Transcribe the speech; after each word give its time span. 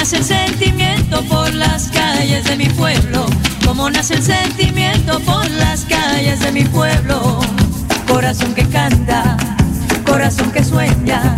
Nace 0.00 0.16
el 0.16 0.24
sentimiento 0.24 1.22
por 1.24 1.52
las 1.52 1.90
calles 1.90 2.44
de 2.46 2.56
mi 2.56 2.70
pueblo. 2.70 3.26
Como 3.66 3.90
nace 3.90 4.14
el 4.14 4.22
sentimiento 4.22 5.20
por 5.20 5.48
las 5.50 5.84
calles 5.84 6.40
de 6.40 6.52
mi 6.52 6.64
pueblo. 6.64 7.38
Corazón 8.08 8.54
que 8.54 8.66
canta, 8.68 9.36
corazón 10.06 10.50
que 10.52 10.64
sueña, 10.64 11.36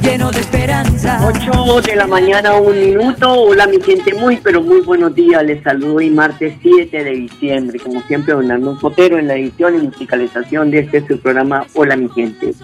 lleno 0.00 0.30
de 0.30 0.38
esperanza. 0.38 1.18
8 1.26 1.80
de 1.80 1.96
la 1.96 2.06
mañana, 2.06 2.54
un 2.54 2.78
minuto. 2.78 3.32
Hola, 3.32 3.66
mi 3.66 3.80
gente, 3.80 4.14
muy, 4.14 4.36
pero 4.36 4.62
muy 4.62 4.80
buenos 4.82 5.12
días. 5.16 5.42
Les 5.42 5.60
saludo 5.64 5.96
hoy 5.96 6.08
martes 6.08 6.54
7 6.62 7.02
de 7.02 7.10
diciembre. 7.10 7.80
Como 7.80 8.00
siempre, 8.02 8.32
don 8.32 8.48
Arnulfo 8.48 8.90
Fotero 8.90 9.18
en 9.18 9.26
la 9.26 9.34
edición 9.34 9.74
y 9.74 9.78
musicalización 9.86 10.70
de 10.70 10.80
este 10.80 11.04
su 11.04 11.18
programa 11.18 11.66
Hola, 11.74 11.96
mi 11.96 12.08
gente. 12.10 12.54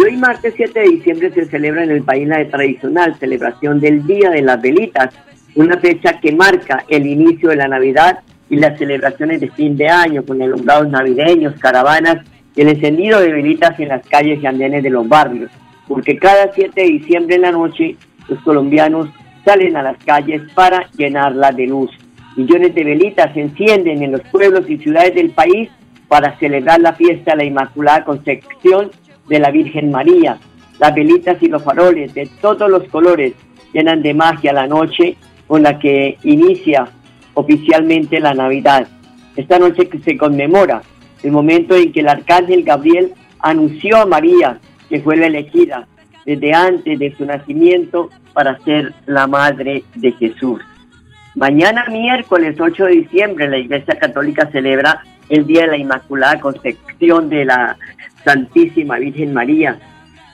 Y 0.00 0.02
hoy, 0.02 0.16
martes 0.16 0.54
7 0.56 0.80
de 0.80 0.88
diciembre, 0.88 1.30
se 1.30 1.44
celebra 1.44 1.84
en 1.84 1.90
el 1.90 2.02
país 2.02 2.26
la 2.26 2.48
tradicional 2.48 3.18
celebración 3.18 3.80
del 3.80 4.06
Día 4.06 4.30
de 4.30 4.40
las 4.40 4.62
Velitas, 4.62 5.14
una 5.54 5.76
fecha 5.76 6.18
que 6.20 6.32
marca 6.32 6.84
el 6.88 7.06
inicio 7.06 7.50
de 7.50 7.56
la 7.56 7.68
Navidad 7.68 8.20
y 8.48 8.56
las 8.56 8.78
celebraciones 8.78 9.42
de 9.42 9.50
fin 9.50 9.76
de 9.76 9.88
año 9.88 10.24
con 10.24 10.40
alumbrados 10.40 10.88
navideños, 10.88 11.54
caravanas 11.60 12.24
y 12.56 12.62
el 12.62 12.68
encendido 12.68 13.20
de 13.20 13.30
velitas 13.30 13.78
en 13.78 13.88
las 13.88 14.06
calles 14.06 14.42
y 14.42 14.46
andenes 14.46 14.82
de 14.82 14.88
los 14.88 15.06
barrios 15.06 15.50
porque 15.90 16.16
cada 16.18 16.52
7 16.54 16.80
de 16.80 16.86
diciembre 16.86 17.34
en 17.34 17.42
la 17.42 17.50
noche 17.50 17.96
los 18.28 18.38
colombianos 18.42 19.08
salen 19.44 19.76
a 19.76 19.82
las 19.82 19.96
calles 20.04 20.40
para 20.54 20.88
llenarlas 20.92 21.56
de 21.56 21.66
luz. 21.66 21.90
Millones 22.36 22.76
de 22.76 22.84
velitas 22.84 23.34
se 23.34 23.40
encienden 23.40 24.00
en 24.00 24.12
los 24.12 24.20
pueblos 24.30 24.70
y 24.70 24.78
ciudades 24.78 25.16
del 25.16 25.30
país 25.30 25.68
para 26.06 26.38
celebrar 26.38 26.80
la 26.80 26.92
fiesta 26.92 27.32
de 27.32 27.38
la 27.38 27.44
Inmaculada 27.44 28.04
Concepción 28.04 28.92
de 29.30 29.38
la 29.38 29.50
Virgen 29.50 29.90
María. 29.90 30.38
Las 30.78 30.94
velitas 30.94 31.42
y 31.42 31.46
los 31.46 31.62
faroles 31.62 32.12
de 32.12 32.28
todos 32.42 32.68
los 32.68 32.84
colores 32.88 33.32
llenan 33.72 34.02
de 34.02 34.12
magia 34.12 34.52
la 34.52 34.66
noche 34.66 35.16
con 35.46 35.62
la 35.62 35.78
que 35.78 36.18
inicia 36.24 36.88
oficialmente 37.34 38.20
la 38.20 38.34
Navidad. 38.34 38.86
Esta 39.36 39.58
noche 39.58 39.88
que 39.88 40.00
se 40.00 40.18
conmemora 40.18 40.82
el 41.22 41.32
momento 41.32 41.76
en 41.76 41.92
que 41.92 42.00
el 42.00 42.08
arcángel 42.08 42.64
Gabriel 42.64 43.12
anunció 43.38 43.98
a 43.98 44.06
María 44.06 44.58
que 44.88 45.00
fue 45.00 45.16
la 45.16 45.26
elegida 45.26 45.86
desde 46.26 46.52
antes 46.52 46.98
de 46.98 47.14
su 47.16 47.24
nacimiento 47.24 48.10
para 48.32 48.58
ser 48.64 48.92
la 49.06 49.26
madre 49.26 49.84
de 49.94 50.12
Jesús. 50.12 50.60
Mañana 51.36 51.86
miércoles 51.88 52.60
8 52.60 52.84
de 52.86 52.90
diciembre 52.92 53.48
la 53.48 53.58
Iglesia 53.58 53.96
Católica 53.98 54.50
celebra 54.50 55.04
el 55.28 55.46
Día 55.46 55.62
de 55.62 55.68
la 55.68 55.76
Inmaculada 55.76 56.40
Concepción 56.40 57.28
de 57.28 57.44
la 57.44 57.76
Santísima 58.24 58.98
Virgen 58.98 59.32
María, 59.32 59.78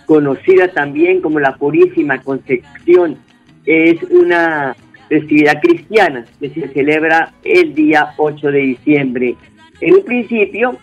conocida 0.07 0.69
también 0.69 1.21
como 1.21 1.41
la 1.41 1.57
Purísima 1.57 2.19
Concepción. 2.23 3.19
Es 3.65 4.03
una 4.05 4.77
festividad 5.09 5.61
cristiana 5.61 6.25
que 6.41 6.51
se 6.51 6.69
celebra 6.69 7.33
el 7.45 7.75
día 7.75 8.13
8 8.17 8.51
de 8.51 8.59
diciembre. 8.59 9.35
En 9.81 9.95
un 9.95 10.05
principio 10.05 10.79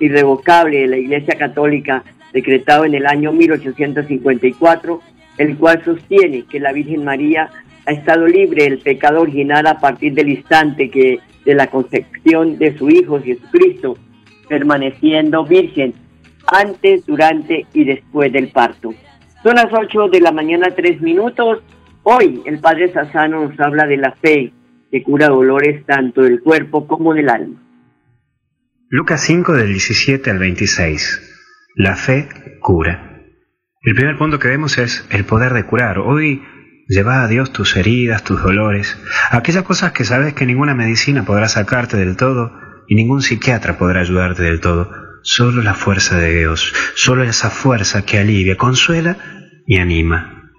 irrevocable 0.00 0.80
de 0.80 0.86
la 0.88 0.96
Iglesia 0.96 1.34
Católica 1.38 2.02
decretado 2.32 2.84
en 2.84 2.94
el 2.94 3.06
año 3.06 3.32
1854, 3.32 5.00
el 5.38 5.56
cual 5.56 5.82
sostiene 5.84 6.44
que 6.44 6.60
la 6.60 6.72
Virgen 6.72 7.04
María 7.04 7.50
ha 7.86 7.92
estado 7.92 8.26
libre 8.26 8.64
del 8.64 8.78
pecado 8.78 9.20
original 9.20 9.66
a 9.66 9.80
partir 9.80 10.14
del 10.14 10.30
instante 10.30 10.90
que 10.90 11.20
de 11.44 11.54
la 11.54 11.66
concepción 11.66 12.58
de 12.58 12.76
su 12.78 12.88
Hijo 12.88 13.20
Jesucristo, 13.20 13.96
permaneciendo 14.48 15.44
virgen 15.44 15.94
antes, 16.46 17.06
durante 17.06 17.66
y 17.72 17.84
después 17.84 18.32
del 18.32 18.48
parto. 18.48 18.94
Son 19.42 19.56
las 19.56 19.72
8 19.72 20.08
de 20.08 20.20
la 20.20 20.32
mañana, 20.32 20.68
3 20.74 21.00
minutos. 21.00 21.62
Hoy 22.04 22.42
el 22.46 22.60
Padre 22.60 22.92
Sassano 22.92 23.48
nos 23.48 23.58
habla 23.60 23.86
de 23.86 23.96
la 23.96 24.12
fe 24.12 24.52
que 24.90 25.02
cura 25.02 25.28
dolores 25.28 25.84
tanto 25.86 26.22
del 26.22 26.40
cuerpo 26.40 26.86
como 26.86 27.14
del 27.14 27.28
alma. 27.28 27.60
Lucas 28.88 29.22
5 29.22 29.54
del 29.54 29.68
17 29.68 30.30
al 30.30 30.38
26. 30.38 31.72
La 31.76 31.96
fe 31.96 32.28
cura. 32.60 33.12
El 33.80 33.94
primer 33.94 34.18
punto 34.18 34.38
que 34.38 34.48
vemos 34.48 34.78
es 34.78 35.08
el 35.10 35.24
poder 35.24 35.54
de 35.54 35.64
curar. 35.64 35.98
Hoy 35.98 36.42
lleva 36.88 37.22
a 37.22 37.28
Dios 37.28 37.52
tus 37.52 37.76
heridas, 37.76 38.22
tus 38.22 38.42
dolores, 38.42 38.96
aquellas 39.30 39.62
cosas 39.64 39.92
que 39.92 40.04
sabes 40.04 40.34
que 40.34 40.46
ninguna 40.46 40.74
medicina 40.74 41.24
podrá 41.24 41.48
sacarte 41.48 41.96
del 41.96 42.16
todo 42.16 42.52
y 42.86 42.94
ningún 42.94 43.22
psiquiatra 43.22 43.78
podrá 43.78 44.00
ayudarte 44.00 44.42
del 44.42 44.60
todo. 44.60 44.90
Solo 45.22 45.62
la 45.62 45.74
fuerza 45.74 46.18
de 46.18 46.36
Dios, 46.40 46.72
solo 46.96 47.22
esa 47.22 47.48
fuerza 47.48 48.04
que 48.04 48.18
alivia, 48.18 48.56
consuela 48.56 49.16
y 49.66 49.78
anima. 49.78 50.50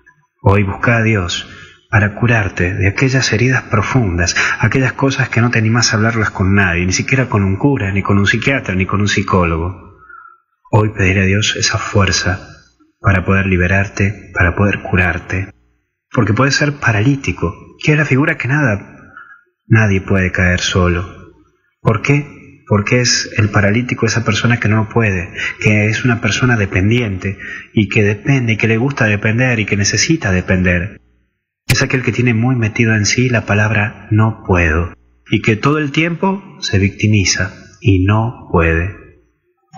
Hoy 0.41 0.63
busca 0.63 0.97
a 0.97 1.03
Dios 1.03 1.47
para 1.89 2.15
curarte 2.15 2.73
de 2.73 2.87
aquellas 2.87 3.33
heridas 3.33 3.63
profundas, 3.63 4.35
aquellas 4.59 4.93
cosas 4.93 5.27
que 5.27 5.41
no 5.41 5.51
te 5.51 5.59
animas 5.59 5.91
a 5.91 5.97
hablarlas 5.97 6.31
con 6.31 6.55
nadie, 6.55 6.85
ni 6.85 6.93
siquiera 6.93 7.27
con 7.27 7.43
un 7.43 7.57
cura, 7.57 7.91
ni 7.91 8.01
con 8.01 8.17
un 8.17 8.25
psiquiatra, 8.25 8.73
ni 8.73 8.85
con 8.85 9.01
un 9.01 9.09
psicólogo. 9.09 9.99
Hoy 10.71 10.89
pediré 10.89 11.23
a 11.23 11.25
Dios 11.25 11.55
esa 11.57 11.77
fuerza 11.77 12.47
para 13.01 13.25
poder 13.25 13.47
liberarte, 13.47 14.31
para 14.33 14.55
poder 14.55 14.81
curarte. 14.81 15.53
Porque 16.09 16.33
puedes 16.33 16.55
ser 16.55 16.79
paralítico, 16.79 17.53
que 17.83 17.91
es 17.91 17.97
la 17.97 18.05
figura 18.05 18.37
que 18.37 18.47
nada, 18.47 19.13
nadie 19.67 19.99
puede 19.99 20.31
caer 20.31 20.61
solo. 20.61 21.05
¿Por 21.81 22.01
qué? 22.01 22.42
Porque 22.73 23.01
es 23.01 23.31
el 23.37 23.51
paralítico 23.51 24.07
esa 24.07 24.25
persona 24.25 24.59
que 24.59 24.67
no 24.67 24.89
puede, 24.89 25.31
que 25.59 25.89
es 25.89 26.05
una 26.05 26.21
persona 26.21 26.57
dependiente 26.57 27.37
y 27.71 27.87
que 27.87 28.01
depende 28.01 28.53
y 28.53 28.57
que 28.57 28.67
le 28.67 28.77
gusta 28.77 29.05
depender 29.05 29.59
y 29.59 29.67
que 29.67 29.77
necesita 29.77 30.31
depender. 30.31 30.99
Es 31.67 31.83
aquel 31.83 32.01
que 32.01 32.11
tiene 32.11 32.33
muy 32.33 32.55
metido 32.55 32.95
en 32.95 33.05
sí 33.05 33.29
la 33.29 33.45
palabra 33.45 34.07
no 34.09 34.41
puedo 34.43 34.91
y 35.29 35.43
que 35.43 35.55
todo 35.55 35.77
el 35.77 35.91
tiempo 35.91 36.43
se 36.61 36.79
victimiza 36.79 37.53
y 37.79 38.05
no 38.05 38.49
puede. 38.51 38.95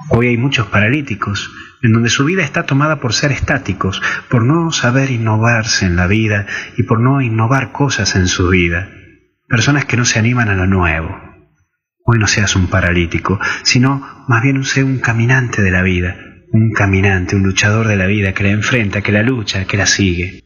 Hoy 0.08 0.28
hay 0.28 0.38
muchos 0.38 0.68
paralíticos 0.68 1.52
en 1.84 1.92
donde 1.92 2.08
su 2.08 2.24
vida 2.24 2.44
está 2.44 2.66
tomada 2.66 3.02
por 3.02 3.12
ser 3.12 3.34
estáticos, 3.34 4.02
por 4.30 4.46
no 4.46 4.72
saber 4.72 5.12
innovarse 5.12 5.86
en 5.86 5.98
la 5.98 6.08
vida 6.08 6.48
y 6.78 6.84
por 6.84 7.02
no 7.02 7.20
innovar 7.20 7.74
cosas 7.74 8.16
en 8.16 8.28
su 8.28 8.48
vida. 8.48 8.90
Personas 9.50 9.84
que 9.84 9.98
no 9.98 10.06
se 10.06 10.18
animan 10.18 10.48
a 10.48 10.56
lo 10.56 10.66
nuevo. 10.66 11.35
Hoy 12.08 12.20
no 12.20 12.28
seas 12.28 12.56
un 12.56 12.68
paralítico, 12.68 13.40
sino 13.64 14.26
más 14.28 14.44
bien 14.44 14.58
un 14.58 15.00
caminante 15.00 15.64
de 15.64 15.72
la 15.72 15.82
vida, 15.82 16.16
un 16.52 16.72
caminante, 16.72 17.36
un 17.36 17.42
luchador 17.42 17.88
de 17.88 17.96
la 17.96 18.06
vida 18.06 18.32
que 18.32 18.44
la 18.44 18.52
enfrenta, 18.52 19.02
que 19.02 19.12
la 19.12 19.24
lucha, 19.24 19.66
que 19.66 19.76
la 19.76 19.88
sigue. 19.88 20.44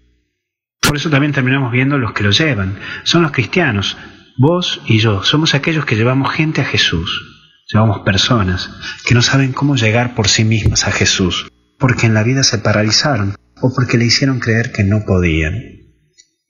Por 0.81 0.95
eso 0.95 1.09
también 1.09 1.33
terminamos 1.33 1.73
viendo 1.73 1.97
los 1.97 2.13
que 2.13 2.23
lo 2.23 2.31
llevan. 2.31 2.79
Son 3.03 3.23
los 3.23 3.33
cristianos. 3.33 3.97
Vos 4.37 4.81
y 4.85 4.99
yo 4.99 5.21
somos 5.23 5.53
aquellos 5.53 5.83
que 5.83 5.97
llevamos 5.97 6.31
gente 6.31 6.61
a 6.61 6.65
Jesús. 6.65 7.25
Llevamos 7.67 7.99
personas 8.05 8.71
que 9.05 9.13
no 9.13 9.21
saben 9.21 9.51
cómo 9.51 9.75
llegar 9.75 10.15
por 10.15 10.29
sí 10.29 10.45
mismas 10.45 10.87
a 10.87 10.91
Jesús, 10.91 11.51
porque 11.77 12.05
en 12.05 12.13
la 12.13 12.23
vida 12.23 12.43
se 12.43 12.59
paralizaron 12.59 13.35
o 13.59 13.73
porque 13.75 13.97
le 13.97 14.05
hicieron 14.05 14.39
creer 14.39 14.71
que 14.71 14.85
no 14.85 15.03
podían. 15.05 15.55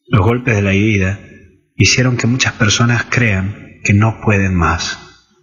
Los 0.07 0.21
golpes 0.21 0.55
de 0.55 0.61
la 0.61 0.71
vida 0.71 1.19
hicieron 1.75 2.15
que 2.15 2.27
muchas 2.27 2.53
personas 2.53 3.07
crean 3.09 3.68
que 3.83 3.93
no 3.93 4.21
pueden 4.21 4.55
más. 4.55 4.99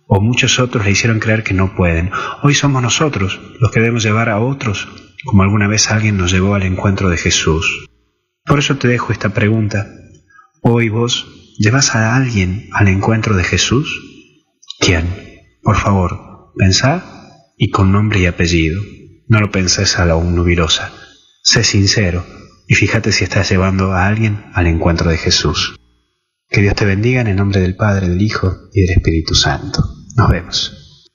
o 0.09 0.21
muchos 0.21 0.61
otros 0.61 0.85
le 0.85 0.93
hicieron 0.93 1.19
creer 1.19 1.43
que 1.43 1.53
no 1.53 1.75
pueden. 1.75 2.11
Hoy 2.43 2.55
somos 2.55 2.81
nosotros 2.81 3.41
los 3.59 3.73
que 3.73 3.81
debemos 3.81 4.05
llevar 4.05 4.29
a 4.29 4.39
otros, 4.39 4.89
como 5.25 5.43
alguna 5.43 5.67
vez 5.67 5.91
alguien 5.91 6.17
nos 6.17 6.31
llevó 6.31 6.55
al 6.55 6.63
encuentro 6.63 7.09
de 7.09 7.17
Jesús. 7.17 7.87
Por 8.45 8.61
eso 8.61 8.77
te 8.77 8.87
dejo 8.87 9.13
esta 9.13 9.31
pregunta. 9.31 9.89
Hoy 10.63 10.89
vos 10.89 11.27
llevas 11.59 11.95
a 11.95 12.15
alguien 12.15 12.69
al 12.73 12.89
encuentro 12.89 13.37
de 13.37 13.45
Jesús? 13.45 14.01
¿Quién? 14.79 15.07
Por 15.63 15.77
favor, 15.77 16.53
pensá 16.57 17.03
y 17.57 17.71
con 17.71 17.91
nombre 17.91 18.21
y 18.21 18.27
apellido. 18.27 18.81
No 19.29 19.41
lo 19.41 19.51
penses 19.51 19.99
a 19.99 20.05
la 20.05 20.15
nubirosa. 20.15 20.93
Sé 21.43 21.65
sincero 21.65 22.25
y 22.69 22.75
fíjate 22.75 23.13
si 23.13 23.25
estás 23.25 23.51
llevando 23.51 23.93
a 23.93 24.07
alguien 24.07 24.45
al 24.55 24.67
encuentro 24.67 25.11
de 25.11 25.19
Jesús. 25.19 25.77
Que 26.49 26.61
Dios 26.61 26.75
te 26.75 26.87
bendiga 26.87 27.21
en 27.21 27.27
el 27.27 27.37
nombre 27.37 27.61
del 27.61 27.77
Padre, 27.77 28.09
del 28.09 28.23
Hijo 28.23 28.47
y 28.73 28.83
del 28.83 28.91
Espíritu 28.97 29.35
Santo. 29.35 29.81
Nos 30.17 30.31
vemos. 30.31 31.11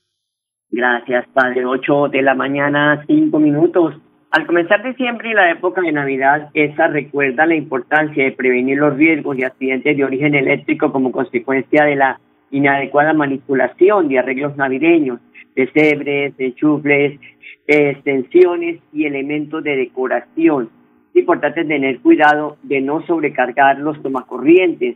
Gracias, 0.69 1.25
Padre. 1.33 1.65
8 1.65 2.09
de 2.09 2.21
la 2.21 2.35
mañana, 2.35 3.03
5 3.07 3.39
minutos. 3.39 3.95
Al 4.31 4.45
comenzar 4.45 4.83
diciembre 4.83 5.31
y 5.31 5.33
la 5.33 5.51
época 5.51 5.81
de 5.81 5.91
Navidad, 5.91 6.49
esa 6.53 6.87
recuerda 6.87 7.45
la 7.45 7.55
importancia 7.55 8.23
de 8.23 8.31
prevenir 8.33 8.77
los 8.77 8.95
riesgos 8.95 9.37
de 9.37 9.45
accidentes 9.45 9.97
de 9.97 10.03
origen 10.03 10.35
eléctrico 10.35 10.91
como 10.91 11.11
consecuencia 11.11 11.85
de 11.85 11.95
la 11.95 12.19
inadecuada 12.51 13.13
manipulación 13.13 14.09
de 14.09 14.19
arreglos 14.19 14.55
navideños, 14.57 15.19
pesebres, 15.53 16.33
enchufles, 16.37 17.19
extensiones 17.67 18.79
y 18.93 19.05
elementos 19.05 19.63
de 19.63 19.77
decoración. 19.77 20.69
Es 21.09 21.21
importante 21.21 21.65
tener 21.65 21.99
cuidado 21.99 22.57
de 22.63 22.81
no 22.81 23.05
sobrecargar 23.05 23.79
los 23.79 24.01
tomacorrientes, 24.01 24.95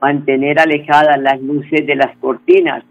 mantener 0.00 0.58
alejadas 0.58 1.20
las 1.20 1.40
luces 1.40 1.86
de 1.86 1.94
las 1.94 2.16
cortinas 2.18 2.84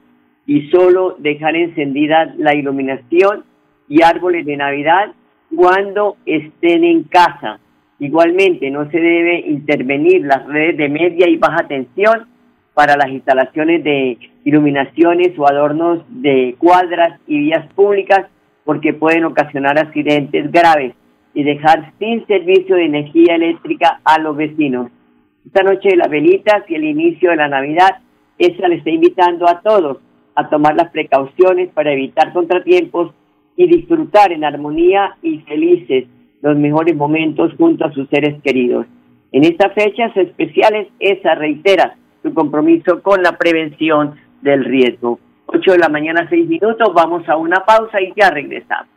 y 0.45 0.69
solo 0.69 1.15
dejar 1.19 1.55
encendida 1.55 2.33
la 2.37 2.55
iluminación 2.55 3.43
y 3.87 4.01
árboles 4.03 4.45
de 4.45 4.57
Navidad 4.57 5.11
cuando 5.55 6.17
estén 6.25 6.83
en 6.83 7.03
casa. 7.03 7.59
Igualmente, 7.99 8.69
no 8.71 8.89
se 8.89 8.99
debe 8.99 9.41
intervenir 9.41 10.21
las 10.21 10.45
redes 10.47 10.77
de 10.77 10.89
media 10.89 11.27
y 11.27 11.37
baja 11.37 11.67
tensión 11.67 12.27
para 12.73 12.95
las 12.95 13.09
instalaciones 13.09 13.83
de 13.83 14.17
iluminaciones 14.45 15.37
o 15.37 15.47
adornos 15.47 16.03
de 16.07 16.55
cuadras 16.57 17.19
y 17.27 17.39
vías 17.39 17.65
públicas 17.73 18.27
porque 18.63 18.93
pueden 18.93 19.25
ocasionar 19.25 19.77
accidentes 19.77 20.51
graves 20.51 20.93
y 21.33 21.43
dejar 21.43 21.91
sin 21.99 22.25
servicio 22.25 22.75
de 22.75 22.85
energía 22.85 23.35
eléctrica 23.35 23.99
a 24.03 24.19
los 24.19 24.37
vecinos. 24.37 24.91
Esta 25.45 25.63
noche 25.63 25.89
de 25.89 25.97
las 25.97 26.09
velitas 26.09 26.63
y 26.67 26.75
el 26.75 26.83
inicio 26.83 27.31
de 27.31 27.37
la 27.37 27.47
Navidad, 27.47 27.99
esa 28.37 28.67
le 28.67 28.75
está 28.75 28.89
invitando 28.89 29.47
a 29.47 29.61
todos 29.61 29.97
a 30.35 30.49
tomar 30.49 30.75
las 30.75 30.91
precauciones 30.91 31.69
para 31.73 31.91
evitar 31.91 32.31
contratiempos 32.33 33.13
y 33.55 33.67
disfrutar 33.67 34.31
en 34.31 34.45
armonía 34.45 35.17
y 35.21 35.39
felices 35.39 36.05
los 36.41 36.57
mejores 36.57 36.95
momentos 36.95 37.51
junto 37.57 37.85
a 37.85 37.91
sus 37.91 38.07
seres 38.09 38.41
queridos. 38.41 38.85
En 39.31 39.43
estas 39.43 39.73
fechas 39.73 40.15
especiales, 40.15 40.87
esa 40.99 41.35
reitera 41.35 41.95
su 42.23 42.33
compromiso 42.33 43.01
con 43.01 43.21
la 43.21 43.37
prevención 43.37 44.15
del 44.41 44.63
riesgo. 44.63 45.19
8 45.47 45.71
de 45.71 45.77
la 45.77 45.89
mañana, 45.89 46.27
6 46.29 46.47
minutos, 46.47 46.93
vamos 46.93 47.27
a 47.27 47.35
una 47.35 47.65
pausa 47.65 48.01
y 48.01 48.13
ya 48.15 48.29
regresamos. 48.29 48.87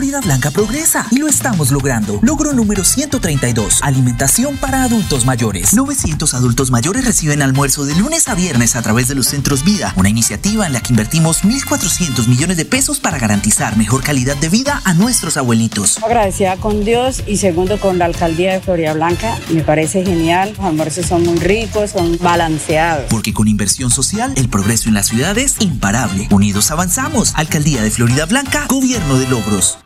Florida 0.00 0.22
Blanca 0.22 0.50
progresa 0.50 1.06
y 1.10 1.18
lo 1.18 1.28
estamos 1.28 1.70
logrando. 1.70 2.20
Logro 2.22 2.54
número 2.54 2.84
132. 2.84 3.80
Alimentación 3.82 4.56
para 4.56 4.82
adultos 4.82 5.26
mayores. 5.26 5.74
900 5.74 6.32
adultos 6.32 6.70
mayores 6.70 7.04
reciben 7.04 7.42
almuerzo 7.42 7.84
de 7.84 7.94
lunes 7.94 8.26
a 8.28 8.34
viernes 8.34 8.76
a 8.76 8.80
través 8.80 9.08
de 9.08 9.14
los 9.14 9.26
centros 9.26 9.62
Vida, 9.62 9.92
una 9.98 10.08
iniciativa 10.08 10.66
en 10.66 10.72
la 10.72 10.80
que 10.80 10.94
invertimos 10.94 11.44
1.400 11.44 12.28
millones 12.28 12.56
de 12.56 12.64
pesos 12.64 12.98
para 12.98 13.18
garantizar 13.18 13.76
mejor 13.76 14.02
calidad 14.02 14.38
de 14.38 14.48
vida 14.48 14.80
a 14.86 14.94
nuestros 14.94 15.36
abuelitos. 15.36 15.98
Agradecida 16.02 16.56
con 16.56 16.82
Dios 16.82 17.22
y 17.26 17.36
segundo 17.36 17.78
con 17.78 17.98
la 17.98 18.06
alcaldía 18.06 18.54
de 18.54 18.60
Florida 18.62 18.94
Blanca. 18.94 19.36
Me 19.50 19.62
parece 19.62 20.02
genial. 20.02 20.54
Los 20.56 20.64
almuerzos 20.64 21.04
son 21.04 21.24
muy 21.24 21.38
ricos, 21.40 21.90
son 21.90 22.16
balanceados. 22.22 23.04
Porque 23.10 23.34
con 23.34 23.48
inversión 23.48 23.90
social, 23.90 24.32
el 24.36 24.48
progreso 24.48 24.88
en 24.88 24.94
la 24.94 25.02
ciudad 25.02 25.36
es 25.36 25.56
imparable. 25.58 26.26
Unidos 26.30 26.70
avanzamos. 26.70 27.34
Alcaldía 27.36 27.82
de 27.82 27.90
Florida 27.90 28.24
Blanca, 28.24 28.64
Gobierno 28.66 29.18
de 29.18 29.28
Logros. 29.28 29.76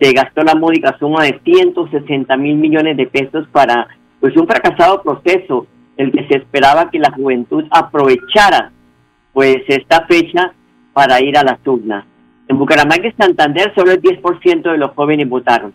Se 0.00 0.12
gastó 0.12 0.42
la 0.42 0.54
módica 0.54 0.96
suma 0.98 1.24
de 1.24 1.40
160 1.44 2.36
mil 2.36 2.56
millones 2.56 2.96
de 2.96 3.06
pesos 3.06 3.46
para 3.50 3.88
pues 4.20 4.36
un 4.36 4.46
fracasado 4.46 5.02
proceso, 5.02 5.66
el 5.96 6.12
que 6.12 6.26
se 6.28 6.36
esperaba 6.36 6.90
que 6.90 6.98
la 6.98 7.10
juventud 7.10 7.64
aprovechara 7.70 8.70
pues 9.32 9.56
esta 9.66 10.06
fecha 10.06 10.52
para 10.92 11.20
ir 11.20 11.36
a 11.36 11.42
las 11.42 11.58
urnas. 11.66 12.04
En 12.48 12.58
Bucaramanga 12.58 13.08
y 13.08 13.12
Santander 13.12 13.72
solo 13.74 13.92
el 13.92 14.02
10% 14.02 14.62
de 14.62 14.78
los 14.78 14.92
jóvenes 14.92 15.28
votaron. 15.28 15.72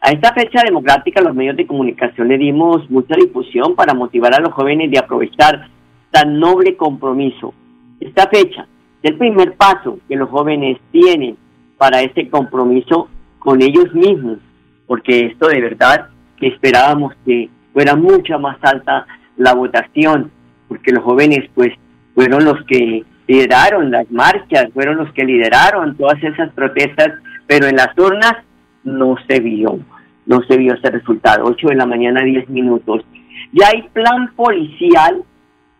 A 0.00 0.10
esta 0.10 0.32
fecha 0.32 0.62
democrática 0.64 1.20
los 1.20 1.34
medios 1.34 1.56
de 1.56 1.66
comunicación 1.66 2.28
le 2.28 2.38
dimos 2.38 2.88
mucha 2.88 3.16
difusión 3.16 3.74
para 3.74 3.94
motivar 3.94 4.32
a 4.34 4.40
los 4.40 4.52
jóvenes 4.52 4.90
de 4.92 4.98
aprovechar 4.98 5.68
tan 6.12 6.38
noble 6.38 6.76
compromiso. 6.76 7.52
Esta 7.98 8.28
fecha 8.28 8.66
el 9.02 9.16
primer 9.16 9.54
paso 9.54 9.98
que 10.08 10.16
los 10.16 10.28
jóvenes 10.28 10.78
tienen 10.90 11.36
para 11.76 12.02
este 12.02 12.28
compromiso 12.28 13.08
con 13.38 13.62
ellos 13.62 13.92
mismos, 13.94 14.38
porque 14.86 15.26
esto 15.26 15.48
de 15.48 15.60
verdad 15.60 16.08
esperábamos 16.40 17.14
que 17.24 17.48
fuera 17.72 17.94
mucha 17.94 18.38
más 18.38 18.58
alta 18.62 19.06
la 19.36 19.54
votación, 19.54 20.30
porque 20.66 20.92
los 20.92 21.04
jóvenes 21.04 21.48
pues 21.54 21.72
fueron 22.14 22.44
los 22.44 22.62
que 22.64 23.04
lideraron 23.26 23.90
las 23.90 24.10
marchas, 24.10 24.66
fueron 24.72 24.96
los 24.96 25.12
que 25.12 25.24
lideraron 25.24 25.96
todas 25.96 26.22
esas 26.22 26.50
protestas, 26.52 27.12
pero 27.46 27.66
en 27.66 27.76
las 27.76 27.96
urnas 27.96 28.36
no 28.84 29.16
se 29.28 29.40
vio, 29.40 29.78
no 30.26 30.42
se 30.42 30.56
vio 30.56 30.74
ese 30.74 30.90
resultado. 30.90 31.44
8 31.44 31.68
de 31.68 31.76
la 31.76 31.86
mañana, 31.86 32.22
10 32.22 32.48
minutos. 32.48 33.04
Ya 33.52 33.68
hay 33.68 33.82
plan 33.92 34.32
policial 34.34 35.22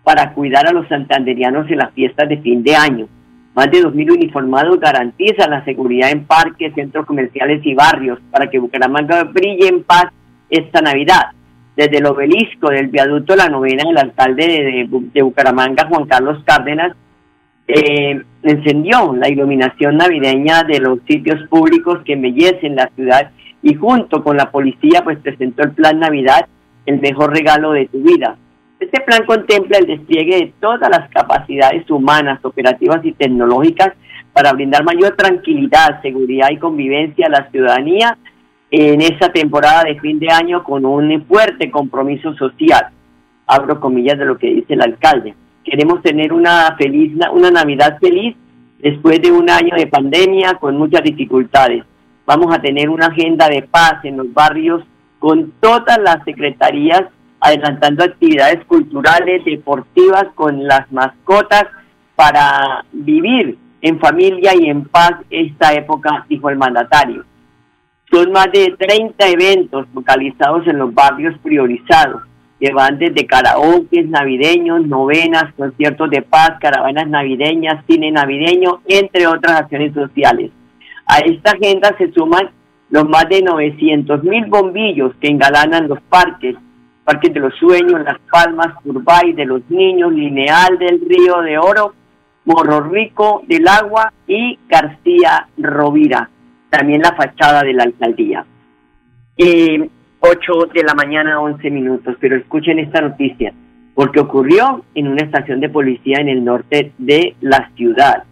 para 0.09 0.33
cuidar 0.33 0.67
a 0.67 0.73
los 0.73 0.89
santanderianos 0.89 1.71
en 1.71 1.77
las 1.77 1.93
fiestas 1.93 2.31
de 2.31 2.39
fin 2.39 2.63
de 2.63 2.75
año. 2.75 3.07
Más 3.55 3.71
de 3.71 3.83
2.000 3.83 4.13
uniformados 4.13 4.81
garantizan 4.81 5.51
la 5.51 5.63
seguridad 5.67 6.11
en 6.11 6.25
parques, 6.25 6.73
centros 6.75 7.05
comerciales 7.05 7.61
y 7.67 7.75
barrios 7.75 8.19
para 8.31 8.49
que 8.49 8.59
Bucaramanga 8.59 9.25
brille 9.25 9.69
en 9.69 9.83
paz 9.83 10.07
esta 10.49 10.81
Navidad. 10.81 11.27
Desde 11.77 11.99
el 11.99 12.07
obelisco 12.07 12.71
del 12.71 12.87
viaducto 12.87 13.37
La 13.37 13.51
Novena, 13.51 13.83
el 13.87 13.99
alcalde 13.99 14.89
de, 15.13 15.23
Bucaramanga, 15.23 15.87
Juan 15.87 16.07
Carlos 16.07 16.43
Cárdenas, 16.43 16.97
eh, 17.67 18.19
encendió 18.45 19.15
la 19.15 19.29
iluminación 19.29 19.99
navideña 19.99 20.63
de 20.63 20.81
los 20.81 21.01
sitios 21.07 21.47
públicos 21.51 21.99
que 22.07 22.15
embellecen 22.15 22.77
la 22.77 22.89
ciudad 22.97 23.31
y 23.61 23.75
junto 23.75 24.25
con 24.25 24.39
la 24.39 24.51
policía 24.51 25.03
pues 25.05 25.19
presentó 25.19 25.65
el 25.65 25.73
plan 25.73 26.01
Navidad, 26.01 26.47
el 26.87 26.99
mejor 26.99 27.35
regalo 27.35 27.73
de 27.73 27.89
tu 27.89 27.99
vida. 28.03 28.39
Este 28.81 29.01
plan 29.01 29.25
contempla 29.27 29.79
el 29.79 29.87
despliegue 29.87 30.37
de 30.37 30.53
todas 30.61 30.89
las 30.89 31.11
capacidades 31.11 31.91
humanas, 31.91 32.45
operativas 32.45 33.05
y 33.05 33.13
tecnológicas 33.13 33.93
para 34.33 34.53
brindar 34.53 34.85
mayor 34.85 35.17
tranquilidad, 35.17 36.01
seguridad 36.01 36.51
y 36.51 36.59
convivencia 36.59 37.27
a 37.27 37.31
la 37.31 37.51
ciudadanía 37.51 38.17
en 38.71 39.01
esta 39.01 39.33
temporada 39.33 39.83
de 39.83 39.99
fin 39.99 40.21
de 40.21 40.31
año 40.31 40.63
con 40.63 40.85
un 40.85 41.25
fuerte 41.27 41.71
compromiso 41.73 42.35
social. 42.35 42.87
Abro 43.49 43.81
comillas 43.81 44.19
de 44.19 44.27
lo 44.27 44.39
que 44.39 44.47
dice 44.47 44.75
el 44.75 44.83
alcalde. 44.83 45.35
Queremos 45.65 46.01
tener 46.03 46.33
una 46.33 46.77
feliz, 46.77 47.13
una 47.33 47.51
Navidad 47.51 47.99
feliz 47.99 48.37
después 48.79 49.21
de 49.21 49.33
un 49.33 49.51
año 49.51 49.75
de 49.77 49.89
pandemia 49.89 50.55
con 50.55 50.77
muchas 50.77 51.03
dificultades. 51.03 51.83
Vamos 52.27 52.55
a 52.55 52.61
tener 52.61 52.91
una 52.91 53.07
agenda 53.07 53.49
de 53.49 53.63
paz 53.63 54.05
en 54.05 54.19
los 54.19 54.33
barrios 54.33 54.85
con 55.19 55.53
todas 55.61 55.99
las 55.99 56.23
secretarías 56.25 57.05
adelantando 57.41 58.05
actividades 58.05 58.65
culturales, 58.67 59.45
deportivas 59.45 60.27
con 60.35 60.67
las 60.67 60.91
mascotas 60.93 61.65
para 62.17 62.85
vivir 62.93 63.59
en 63.81 63.99
familia 64.01 64.53
y 64.59 64.69
en 64.69 64.85
paz 64.85 65.13
esta 65.31 65.73
época, 65.73 66.27
dijo 66.29 66.51
el 66.51 66.59
mandatario. 66.59 67.25
Son 68.11 68.33
más 68.33 68.51
de 68.53 68.75
30 68.79 69.29
eventos 69.29 69.87
localizados 69.95 70.67
en 70.67 70.79
los 70.79 70.93
barrios 70.93 71.39
priorizados, 71.43 72.23
que 72.59 72.73
van 72.73 72.99
desde 72.99 73.27
karaoke 73.27 74.03
navideños, 74.05 74.87
novenas, 74.87 75.53
conciertos 75.55 76.11
de 76.11 76.23
paz, 76.23 76.55
caravanas 76.61 77.07
navideñas, 77.09 77.85
cine 77.87 78.11
navideño, 78.11 78.81
entre 78.87 79.27
otras 79.27 79.61
acciones 79.61 79.95
sociales. 79.95 80.51
A 81.07 81.19
esta 81.19 81.53
agenda 81.53 81.95
se 81.99 82.11
suman 82.13 82.51
los 82.91 83.09
más 83.09 83.29
de 83.29 83.43
900 83.43 84.25
mil 84.25 84.47
bombillos 84.47 85.15
que 85.21 85.29
engalanan 85.29 85.89
los 85.89 86.01
parques, 86.03 86.57
Parques 87.09 87.33
de 87.33 87.41
los 87.41 87.55
Sueños, 87.55 88.05
Las 88.05 88.19
Palmas, 88.31 88.75
Urbay 88.85 89.33
de 89.33 89.47
los 89.47 89.63
Niños, 89.71 90.13
Lineal 90.13 90.77
del 90.79 91.01
Río 91.01 91.41
de 91.41 91.57
Oro, 91.57 91.95
Morro 92.45 92.81
Rico 92.81 93.41
del 93.49 93.67
Agua 93.67 94.13
y 94.27 94.59
García 94.69 95.49
Rovira 95.57 96.29
también 96.69 97.01
la 97.01 97.15
fachada 97.15 97.63
de 97.63 97.73
la 97.73 97.85
alcaldía. 97.85 98.45
Eh, 99.39 99.89
8 100.21 100.53
de 100.75 100.83
la 100.83 100.93
mañana, 100.93 101.41
11 101.41 101.71
minutos, 101.71 102.15
pero 102.21 102.37
escuchen 102.37 102.79
esta 102.79 103.01
noticia, 103.01 103.55
porque 103.95 104.21
ocurrió 104.21 104.85
en 104.95 105.09
una 105.09 105.25
estación 105.25 105.61
de 105.61 105.71
policía 105.71 106.19
en 106.19 106.29
el 106.29 106.45
norte 106.45 106.93
de 106.99 107.37
la 107.41 107.71
ciudad. 107.75 108.25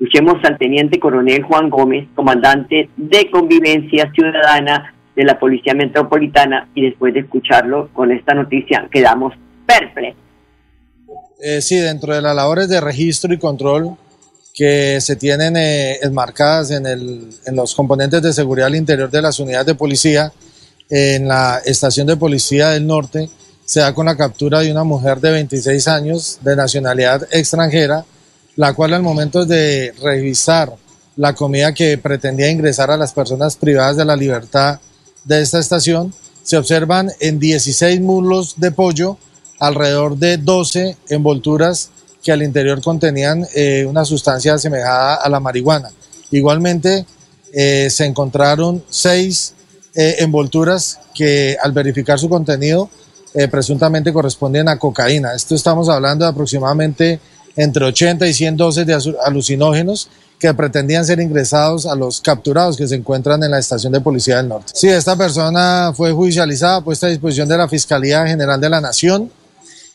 Escuchemos 0.00 0.44
al 0.44 0.58
teniente 0.58 0.98
coronel 0.98 1.44
Juan 1.44 1.70
Gómez, 1.70 2.08
comandante 2.16 2.90
de 2.96 3.30
convivencia 3.30 4.10
ciudadana 4.10 4.92
de 5.14 5.24
la 5.24 5.38
Policía 5.38 5.74
Metropolitana, 5.74 6.68
y 6.74 6.86
después 6.86 7.14
de 7.14 7.20
escucharlo 7.20 7.88
con 7.92 8.12
esta 8.12 8.34
noticia 8.34 8.88
quedamos 8.90 9.34
perplejos. 9.66 10.20
Eh, 11.40 11.60
sí, 11.60 11.76
dentro 11.76 12.14
de 12.14 12.22
las 12.22 12.36
labores 12.36 12.68
de 12.68 12.80
registro 12.80 13.34
y 13.34 13.38
control 13.38 13.96
que 14.54 15.00
se 15.00 15.16
tienen 15.16 15.56
eh, 15.56 15.98
enmarcadas 16.02 16.70
en, 16.70 16.86
el, 16.86 17.30
en, 17.46 17.56
los 17.56 17.74
componentes 17.74 18.22
de 18.22 18.32
seguridad 18.32 18.68
al 18.68 18.74
interior 18.74 19.10
de 19.10 19.22
las 19.22 19.40
unidades 19.40 19.66
de 19.66 19.74
policía. 19.74 20.32
En 20.88 21.26
la 21.26 21.60
estación 21.64 22.06
de 22.06 22.16
policía 22.16 22.68
del 22.68 22.86
norte 22.86 23.28
se 23.64 23.80
da 23.80 23.94
con 23.94 24.06
la 24.06 24.16
captura 24.16 24.60
de 24.60 24.70
una 24.70 24.84
mujer 24.84 25.20
de 25.20 25.30
26 25.30 25.88
años 25.88 26.38
de 26.42 26.54
nacionalidad 26.54 27.26
extranjera, 27.30 28.04
la 28.56 28.74
cual 28.74 28.92
al 28.92 29.02
momento 29.02 29.46
de 29.46 29.94
revisar 30.02 30.72
la 31.16 31.34
comida 31.34 31.72
que 31.72 31.96
pretendía 31.98 32.50
ingresar 32.50 32.90
a 32.90 32.96
las 32.96 33.12
personas 33.12 33.56
privadas 33.56 33.96
de 33.96 34.04
la 34.04 34.16
libertad 34.16 34.80
de 35.24 35.40
esta 35.40 35.58
estación, 35.58 36.12
se 36.42 36.56
observan 36.56 37.10
en 37.20 37.38
16 37.38 38.00
muslos 38.00 38.54
de 38.56 38.72
pollo 38.72 39.16
alrededor 39.58 40.16
de 40.16 40.38
12 40.38 40.96
envolturas 41.08 41.90
que 42.22 42.32
al 42.32 42.42
interior 42.42 42.80
contenían 42.82 43.46
eh, 43.54 43.84
una 43.86 44.04
sustancia 44.04 44.54
asemejada 44.54 45.16
a 45.16 45.28
la 45.28 45.40
marihuana. 45.40 45.90
Igualmente, 46.30 47.04
eh, 47.52 47.88
se 47.90 48.06
encontraron 48.06 48.82
seis 48.88 49.54
eh, 49.94 50.16
envolturas 50.20 51.00
que 51.14 51.56
al 51.62 51.72
verificar 51.72 52.18
su 52.18 52.28
contenido 52.28 52.88
presuntamente 53.50 54.12
corresponden 54.12 54.68
a 54.68 54.78
cocaína. 54.78 55.32
Esto 55.32 55.54
estamos 55.54 55.88
hablando 55.88 56.26
de 56.26 56.30
aproximadamente 56.30 57.18
entre 57.56 57.86
80 57.86 58.26
y 58.26 58.34
100 58.34 58.56
dosis 58.58 58.86
de 58.86 59.14
alucinógenos 59.24 60.10
que 60.42 60.52
pretendían 60.54 61.06
ser 61.06 61.20
ingresados 61.20 61.86
a 61.86 61.94
los 61.94 62.20
capturados 62.20 62.76
que 62.76 62.88
se 62.88 62.96
encuentran 62.96 63.40
en 63.44 63.52
la 63.52 63.60
estación 63.60 63.92
de 63.92 64.00
policía 64.00 64.38
del 64.38 64.48
norte. 64.48 64.72
Sí, 64.74 64.88
esta 64.88 65.14
persona 65.14 65.92
fue 65.94 66.10
judicializada, 66.10 66.80
puesta 66.80 67.06
a 67.06 67.10
disposición 67.10 67.48
de 67.48 67.56
la 67.56 67.68
Fiscalía 67.68 68.26
General 68.26 68.60
de 68.60 68.68
la 68.68 68.80
Nación 68.80 69.30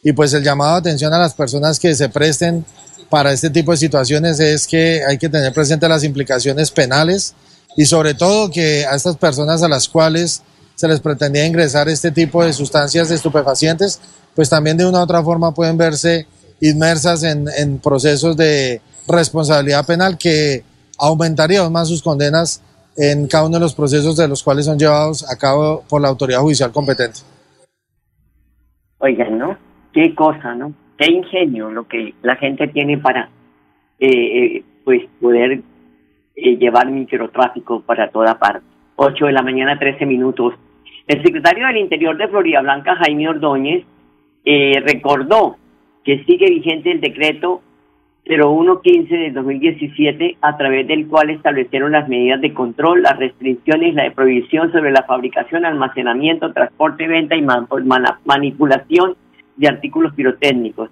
y 0.02 0.14
pues 0.14 0.32
el 0.32 0.46
llamado 0.46 0.76
de 0.76 0.80
atención 0.80 1.14
a 1.14 1.20
las 1.20 1.34
personas 1.34 1.82
que 1.82 1.94
se 1.96 2.08
presten 2.08 2.64
para 3.10 3.34
este 3.34 3.50
tipo 3.50 3.72
de 3.72 3.78
situaciones 3.78 4.40
es 4.40 4.68
que 4.68 5.02
hay 5.06 5.18
que 5.18 5.28
tener 5.28 5.52
presente 5.52 5.90
las 5.90 6.06
implicaciones 6.06 6.72
penales 6.72 7.34
y 7.76 7.86
sobre 7.86 8.14
todo 8.14 8.50
que 8.50 8.86
a 8.86 8.96
estas 8.96 9.18
personas 9.18 9.64
a 9.64 9.68
las 9.68 9.90
cuales 9.90 10.44
se 10.76 10.88
les 10.88 11.02
pretendía 11.02 11.46
ingresar 11.46 11.90
este 11.90 12.12
tipo 12.12 12.42
de 12.46 12.54
sustancias 12.54 13.12
estupefacientes, 13.12 14.00
pues 14.34 14.48
también 14.48 14.78
de 14.78 14.86
una 14.86 15.00
u 15.00 15.02
otra 15.02 15.22
forma 15.22 15.54
pueden 15.54 15.78
verse 15.78 16.26
inmersas 16.62 17.24
en, 17.24 17.50
en 17.58 17.80
procesos 17.80 18.38
de 18.38 18.82
responsabilidad 19.08 19.86
penal 19.86 20.18
que 20.18 20.64
aumentaría 21.00 21.68
más 21.70 21.88
sus 21.88 22.02
condenas 22.02 22.64
en 22.98 23.28
cada 23.28 23.46
uno 23.46 23.56
de 23.56 23.62
los 23.62 23.76
procesos 23.76 24.18
de 24.18 24.28
los 24.28 24.44
cuales 24.44 24.66
son 24.66 24.80
llevados 24.80 25.30
a 25.32 25.38
cabo 25.38 25.84
por 25.88 26.02
la 26.02 26.08
autoridad 26.08 26.40
judicial 26.40 26.72
competente. 26.72 27.20
Oigan, 29.00 29.38
¿no? 29.38 29.68
qué 29.98 30.14
cosa, 30.14 30.54
¿no? 30.54 30.74
Qué 30.96 31.12
ingenio 31.12 31.72
lo 31.72 31.88
que 31.88 32.14
la 32.22 32.36
gente 32.36 32.68
tiene 32.68 33.00
para, 33.00 33.30
eh, 34.00 34.08
eh, 34.10 34.64
pues, 34.86 35.02
poder 35.20 35.62
eh, 36.36 36.58
llevar 36.58 36.92
microtráfico 36.92 37.82
para 37.82 38.12
toda 38.12 38.38
parte. 38.38 38.64
8 38.96 39.26
de 39.26 39.32
la 39.32 39.42
mañana, 39.42 39.80
13 39.80 40.06
minutos. 40.06 40.54
El 41.08 41.24
secretario 41.24 41.66
del 41.66 41.78
Interior 41.78 42.16
de 42.16 42.28
Florida 42.28 42.62
Blanca, 42.62 42.96
Jaime 42.96 43.28
Ordóñez, 43.28 43.86
recordó 44.86 45.58
que 46.04 46.24
sigue 46.26 46.50
vigente 46.50 46.92
el 46.92 47.02
decreto 47.02 47.62
0115 48.28 49.16
de 49.16 49.32
2017, 49.32 50.38
a 50.42 50.58
través 50.58 50.88
del 50.88 51.08
cual 51.08 51.30
establecieron 51.30 51.94
las 51.94 52.10
medidas 52.10 52.42
de 52.42 52.54
control, 52.54 53.02
las 53.02 53.18
restricciones, 53.18 53.96
la 53.96 54.12
prohibición 54.12 54.72
sobre 54.72 54.92
la 54.92 55.04
fabricación, 55.04 55.66
almacenamiento, 55.66 56.52
transporte, 56.52 57.08
venta 57.08 57.36
y 57.36 57.46
manipulación 58.26 59.16
de 59.56 59.68
artículos 59.68 60.14
pirotécnicos. 60.14 60.90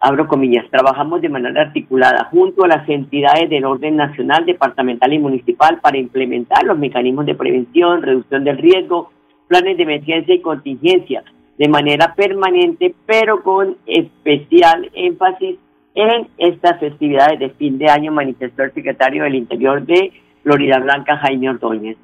Abro 0.00 0.26
comillas, 0.26 0.68
trabajamos 0.70 1.22
de 1.22 1.28
manera 1.28 1.62
articulada 1.62 2.24
junto 2.30 2.64
a 2.64 2.68
las 2.68 2.88
entidades 2.88 3.48
del 3.48 3.64
orden 3.64 3.96
nacional, 3.96 4.44
departamental 4.44 5.12
y 5.12 5.18
municipal 5.18 5.80
para 5.80 5.98
implementar 5.98 6.64
los 6.64 6.78
mecanismos 6.78 7.26
de 7.26 7.34
prevención, 7.34 8.02
reducción 8.02 8.44
del 8.44 8.58
riesgo, 8.58 9.10
planes 9.48 9.76
de 9.76 9.82
emergencia 9.82 10.34
y 10.34 10.40
contingencia 10.40 11.24
de 11.56 11.68
manera 11.68 12.14
permanente, 12.14 12.94
pero 13.06 13.42
con 13.42 13.76
especial 13.86 14.90
énfasis 14.92 15.56
en 15.94 16.28
estas 16.38 16.80
festividades 16.80 17.38
de 17.38 17.50
fin 17.50 17.78
de 17.78 17.88
año, 17.88 18.12
manifestó 18.12 18.64
el 18.64 18.72
secretario 18.72 19.24
del 19.24 19.36
Interior 19.36 19.84
de 19.84 20.12
Florida 20.42 20.78
Blanca, 20.78 21.18
Jaime 21.18 21.50
Ordóñez. 21.50 21.96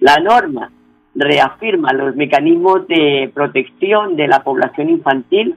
La 0.00 0.18
norma 0.18 0.70
reafirma 1.14 1.92
los 1.92 2.14
mecanismos 2.14 2.86
de 2.86 3.30
protección 3.34 4.16
de 4.16 4.28
la 4.28 4.44
población 4.44 4.90
infantil 4.90 5.56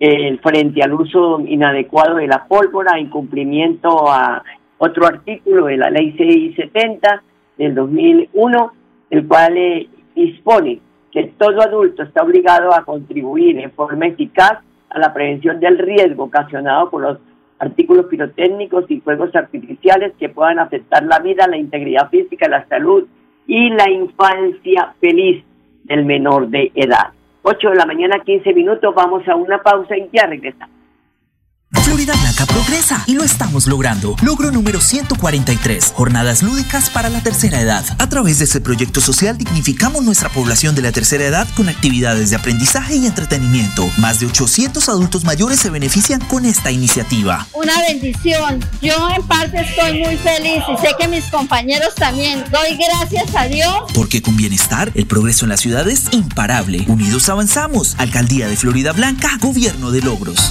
eh, 0.00 0.38
frente 0.42 0.82
al 0.82 0.94
uso 0.94 1.40
inadecuado 1.40 2.16
de 2.16 2.26
la 2.26 2.44
pólvora, 2.46 2.98
incumplimiento 2.98 4.10
a 4.10 4.42
otro 4.78 5.06
artículo 5.06 5.66
de 5.66 5.76
la 5.76 5.90
ley 5.90 6.12
670 6.16 7.22
del 7.58 7.74
2001, 7.74 8.72
el 9.10 9.28
cual 9.28 9.56
eh, 9.56 9.88
dispone 10.14 10.80
que 11.12 11.32
todo 11.38 11.60
adulto 11.60 12.02
está 12.02 12.22
obligado 12.22 12.74
a 12.74 12.84
contribuir 12.84 13.58
en 13.58 13.70
forma 13.72 14.06
eficaz 14.06 14.58
a 14.90 14.98
la 14.98 15.12
prevención 15.12 15.60
del 15.60 15.78
riesgo 15.78 16.24
ocasionado 16.24 16.90
por 16.90 17.02
los 17.02 17.18
artículos 17.62 18.06
pirotécnicos 18.06 18.90
y 18.90 19.00
fuegos 19.00 19.34
artificiales 19.36 20.12
que 20.18 20.28
puedan 20.28 20.58
afectar 20.58 21.04
la 21.04 21.20
vida, 21.20 21.46
la 21.46 21.56
integridad 21.56 22.10
física, 22.10 22.48
la 22.48 22.66
salud 22.66 23.06
y 23.46 23.70
la 23.70 23.88
infancia 23.88 24.94
feliz 25.00 25.44
del 25.84 26.04
menor 26.04 26.48
de 26.48 26.72
edad. 26.74 27.12
8 27.42 27.70
de 27.70 27.76
la 27.76 27.86
mañana, 27.86 28.18
15 28.18 28.52
minutos. 28.52 28.92
Vamos 28.96 29.26
a 29.28 29.36
una 29.36 29.62
pausa 29.62 29.96
y 29.96 30.08
ya 30.12 30.26
regresamos. 30.26 30.81
Florida 32.02 32.20
Blanca 32.20 32.46
progresa 32.46 33.04
y 33.06 33.14
lo 33.14 33.22
estamos 33.22 33.68
logrando. 33.68 34.16
Logro 34.22 34.50
número 34.50 34.80
143, 34.80 35.92
jornadas 35.94 36.42
lúdicas 36.42 36.90
para 36.90 37.08
la 37.08 37.20
tercera 37.20 37.60
edad. 37.60 37.84
A 38.00 38.08
través 38.08 38.40
de 38.40 38.44
este 38.46 38.60
proyecto 38.60 39.00
social 39.00 39.38
dignificamos 39.38 40.02
nuestra 40.02 40.28
población 40.28 40.74
de 40.74 40.82
la 40.82 40.90
tercera 40.90 41.24
edad 41.24 41.46
con 41.54 41.68
actividades 41.68 42.30
de 42.30 42.36
aprendizaje 42.36 42.96
y 42.96 43.06
entretenimiento. 43.06 43.88
Más 43.98 44.18
de 44.18 44.26
800 44.26 44.88
adultos 44.88 45.22
mayores 45.22 45.60
se 45.60 45.70
benefician 45.70 46.18
con 46.22 46.44
esta 46.44 46.72
iniciativa. 46.72 47.46
Una 47.52 47.80
bendición. 47.86 48.58
Yo 48.80 49.08
en 49.08 49.22
parte 49.22 49.60
estoy 49.60 50.02
muy 50.02 50.16
feliz 50.16 50.64
y 50.72 50.84
sé 50.84 50.94
que 50.98 51.06
mis 51.06 51.26
compañeros 51.26 51.94
también. 51.94 52.42
Doy 52.50 52.76
gracias 52.78 53.32
a 53.36 53.44
Dios. 53.44 53.76
Porque 53.94 54.22
con 54.22 54.36
bienestar, 54.36 54.90
el 54.96 55.06
progreso 55.06 55.44
en 55.44 55.50
la 55.50 55.56
ciudad 55.56 55.88
es 55.88 56.06
imparable. 56.10 56.84
Unidos 56.88 57.28
avanzamos. 57.28 57.94
Alcaldía 57.98 58.48
de 58.48 58.56
Florida 58.56 58.90
Blanca, 58.90 59.38
Gobierno 59.40 59.92
de 59.92 60.02
Logros. 60.02 60.50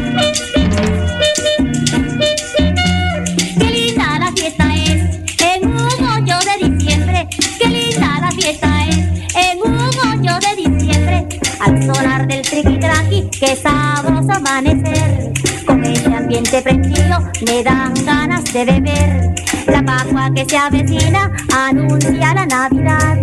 Triqui 13.11 13.29
qué 13.39 13.55
sabroso 13.55 14.31
amanecer. 14.31 15.31
Con 15.65 15.83
ese 15.83 16.13
ambiente 16.13 16.61
prendido 16.61 17.19
me 17.45 17.63
dan 17.63 17.93
ganas 18.05 18.43
de 18.53 18.65
beber. 18.65 19.35
La 19.67 19.83
Pascua 19.83 20.29
que 20.33 20.45
se 20.45 20.57
avecina 20.57 21.31
anuncia 21.53 22.33
la 22.33 22.45
Navidad. 22.45 23.17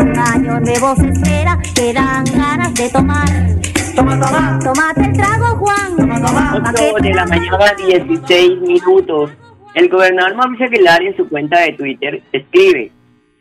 Un 0.00 0.18
año 0.18 0.60
nuevo 0.60 0.96
se 0.96 1.08
espera, 1.08 1.58
que 1.74 1.92
dan 1.92 2.24
ganas 2.24 2.74
de 2.74 2.88
tomar. 2.88 3.28
Toma, 3.94 4.18
toma. 4.20 4.58
Tómate 4.62 5.04
el 5.04 5.12
trago, 5.12 5.56
Juan. 5.56 5.96
Toma, 5.96 6.20
toma. 6.20 6.62
8 6.94 7.02
de 7.02 7.14
la 7.14 7.26
mañana, 7.26 7.74
16 7.86 8.60
minutos. 8.60 9.30
El 9.74 9.88
gobernador 9.88 10.34
Mauricio 10.36 10.66
Aguilar 10.66 11.02
en 11.02 11.16
su 11.16 11.28
cuenta 11.28 11.60
de 11.60 11.72
Twitter 11.72 12.22
escribe, 12.32 12.90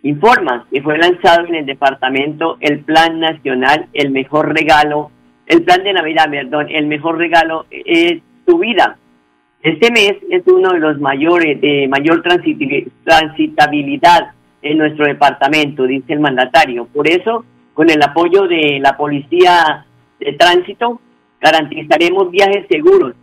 informa 0.03 0.67
que 0.69 0.81
fue 0.81 0.97
lanzado 0.97 1.45
en 1.45 1.55
el 1.55 1.65
departamento 1.65 2.57
el 2.59 2.81
Plan 2.81 3.21
Nacional, 3.21 3.87
el 3.93 4.11
mejor 4.11 4.53
regalo, 4.53 5.11
el 5.47 5.63
Plan 5.63 5.83
de 5.83 5.93
Navidad, 5.93 6.29
perdón, 6.29 6.67
el 6.69 6.87
mejor 6.87 7.17
regalo 7.17 7.65
es 7.69 8.21
tu 8.45 8.59
vida. 8.59 8.97
Este 9.61 9.89
mes 9.91 10.13
es 10.29 10.43
uno 10.47 10.73
de 10.73 10.79
los 10.79 10.99
mayores, 10.99 11.61
de 11.61 11.87
mayor 11.87 12.21
transitabilidad 12.21 14.31
en 14.61 14.77
nuestro 14.77 15.05
departamento, 15.05 15.85
dice 15.85 16.13
el 16.13 16.19
mandatario. 16.19 16.85
Por 16.85 17.07
eso, 17.07 17.45
con 17.73 17.89
el 17.89 18.01
apoyo 18.01 18.47
de 18.47 18.79
la 18.79 18.97
Policía 18.97 19.85
de 20.19 20.33
Tránsito, 20.33 20.99
garantizaremos 21.41 22.31
viajes 22.31 22.65
seguros 22.69 23.15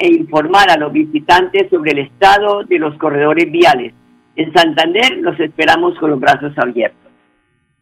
e 0.00 0.08
informar 0.08 0.70
a 0.70 0.76
los 0.76 0.92
visitantes 0.92 1.68
sobre 1.70 1.92
el 1.92 1.98
estado 1.98 2.64
de 2.64 2.78
los 2.78 2.96
corredores 2.98 3.50
viales. 3.50 3.92
En 4.36 4.52
Santander 4.52 5.18
los 5.18 5.38
esperamos 5.40 5.98
con 5.98 6.10
los 6.10 6.20
brazos 6.20 6.52
abiertos. 6.56 7.10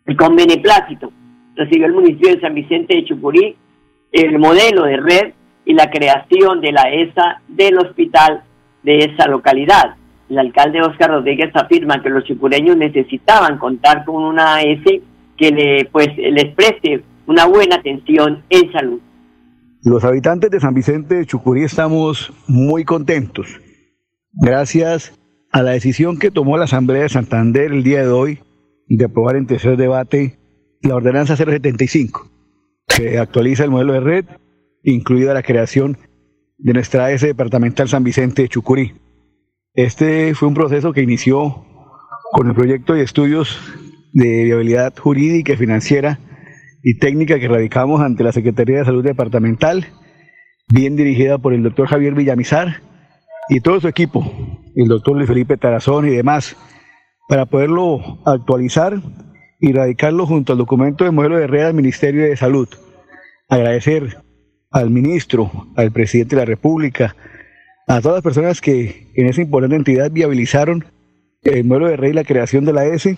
Y 0.06 0.14
con 0.14 0.36
beneplácito 0.36 1.12
recibió 1.56 1.86
el 1.86 1.94
municipio 1.94 2.34
de 2.34 2.40
San 2.40 2.54
Vicente 2.54 2.94
de 2.94 3.04
Chucurí 3.04 3.56
el 4.12 4.38
modelo 4.38 4.84
de 4.84 4.96
red 4.96 5.32
y 5.64 5.74
la 5.74 5.90
creación 5.90 6.60
de 6.60 6.72
la 6.72 6.90
ESA 6.90 7.42
del 7.48 7.78
hospital 7.78 8.44
de 8.82 8.98
esa 8.98 9.28
localidad. 9.28 9.96
El 10.28 10.38
alcalde 10.38 10.80
Oscar 10.80 11.10
Rodríguez 11.10 11.50
afirma 11.54 12.02
que 12.02 12.08
los 12.08 12.24
chucureños 12.24 12.76
necesitaban 12.76 13.58
contar 13.58 14.04
con 14.04 14.22
una 14.22 14.56
AS 14.56 14.84
que 15.36 15.50
le, 15.50 15.84
pues, 15.86 16.08
les 16.16 16.54
preste 16.54 17.02
una 17.26 17.46
buena 17.46 17.76
atención 17.76 18.42
en 18.48 18.72
salud. 18.72 19.00
Los 19.82 20.04
habitantes 20.04 20.50
de 20.50 20.60
San 20.60 20.74
Vicente 20.74 21.16
de 21.16 21.26
Chucurí 21.26 21.62
estamos 21.62 22.32
muy 22.48 22.84
contentos. 22.84 23.60
Gracias 24.32 25.14
a 25.52 25.62
la 25.62 25.72
decisión 25.72 26.18
que 26.18 26.30
tomó 26.30 26.56
la 26.56 26.64
Asamblea 26.64 27.02
de 27.02 27.08
Santander 27.08 27.72
el 27.72 27.82
día 27.82 28.02
de 28.02 28.10
hoy 28.10 28.38
de 28.88 29.04
aprobar 29.04 29.36
en 29.36 29.46
tercer 29.46 29.76
debate 29.76 30.38
la 30.82 30.96
ordenanza 30.96 31.36
075, 31.36 32.30
que 32.86 33.18
actualiza 33.18 33.64
el 33.64 33.70
modelo 33.70 33.92
de 33.94 34.00
red, 34.00 34.24
incluida 34.82 35.34
la 35.34 35.42
creación 35.42 35.98
de 36.58 36.72
nuestra 36.72 37.06
AS 37.06 37.20
departamental 37.22 37.88
San 37.88 38.04
Vicente 38.04 38.42
de 38.42 38.48
Chucurí. 38.48 38.94
Este 39.74 40.34
fue 40.34 40.48
un 40.48 40.54
proceso 40.54 40.92
que 40.92 41.02
inició 41.02 41.64
con 42.32 42.48
el 42.48 42.54
proyecto 42.54 42.94
de 42.94 43.02
estudios 43.02 43.58
de 44.12 44.44
viabilidad 44.44 44.96
jurídica 44.96 45.56
financiera 45.56 46.18
y 46.82 46.98
técnica 46.98 47.38
que 47.38 47.48
radicamos 47.48 48.00
ante 48.00 48.24
la 48.24 48.32
Secretaría 48.32 48.78
de 48.78 48.84
Salud 48.84 49.04
Departamental, 49.04 49.86
bien 50.68 50.96
dirigida 50.96 51.38
por 51.38 51.52
el 51.52 51.62
doctor 51.62 51.88
Javier 51.88 52.14
Villamizar 52.14 52.82
y 53.48 53.60
todo 53.60 53.80
su 53.80 53.88
equipo, 53.88 54.24
el 54.74 54.88
doctor 54.88 55.16
Luis 55.16 55.28
Felipe 55.28 55.56
Tarazón 55.56 56.06
y 56.06 56.10
demás, 56.10 56.56
para 57.28 57.46
poderlo 57.46 58.20
actualizar 58.24 59.00
y 59.60 59.72
radicarlo 59.72 60.26
junto 60.26 60.52
al 60.52 60.58
documento 60.58 61.04
de 61.04 61.10
modelo 61.10 61.38
de 61.38 61.46
red 61.46 61.64
al 61.64 61.74
Ministerio 61.74 62.24
de 62.24 62.36
Salud. 62.36 62.68
Agradecer 63.48 64.18
al 64.70 64.90
ministro, 64.90 65.68
al 65.76 65.92
presidente 65.92 66.36
de 66.36 66.42
la 66.42 66.46
República, 66.46 67.16
a 67.86 68.00
todas 68.00 68.16
las 68.16 68.22
personas 68.22 68.60
que 68.60 69.08
en 69.14 69.26
esa 69.26 69.42
importante 69.42 69.76
entidad 69.76 70.10
viabilizaron 70.10 70.84
el 71.42 71.64
modelo 71.64 71.88
de 71.88 71.96
red 71.96 72.10
y 72.10 72.14
la 72.14 72.24
creación 72.24 72.64
de 72.64 72.72
la 72.72 72.84
S, 72.86 73.16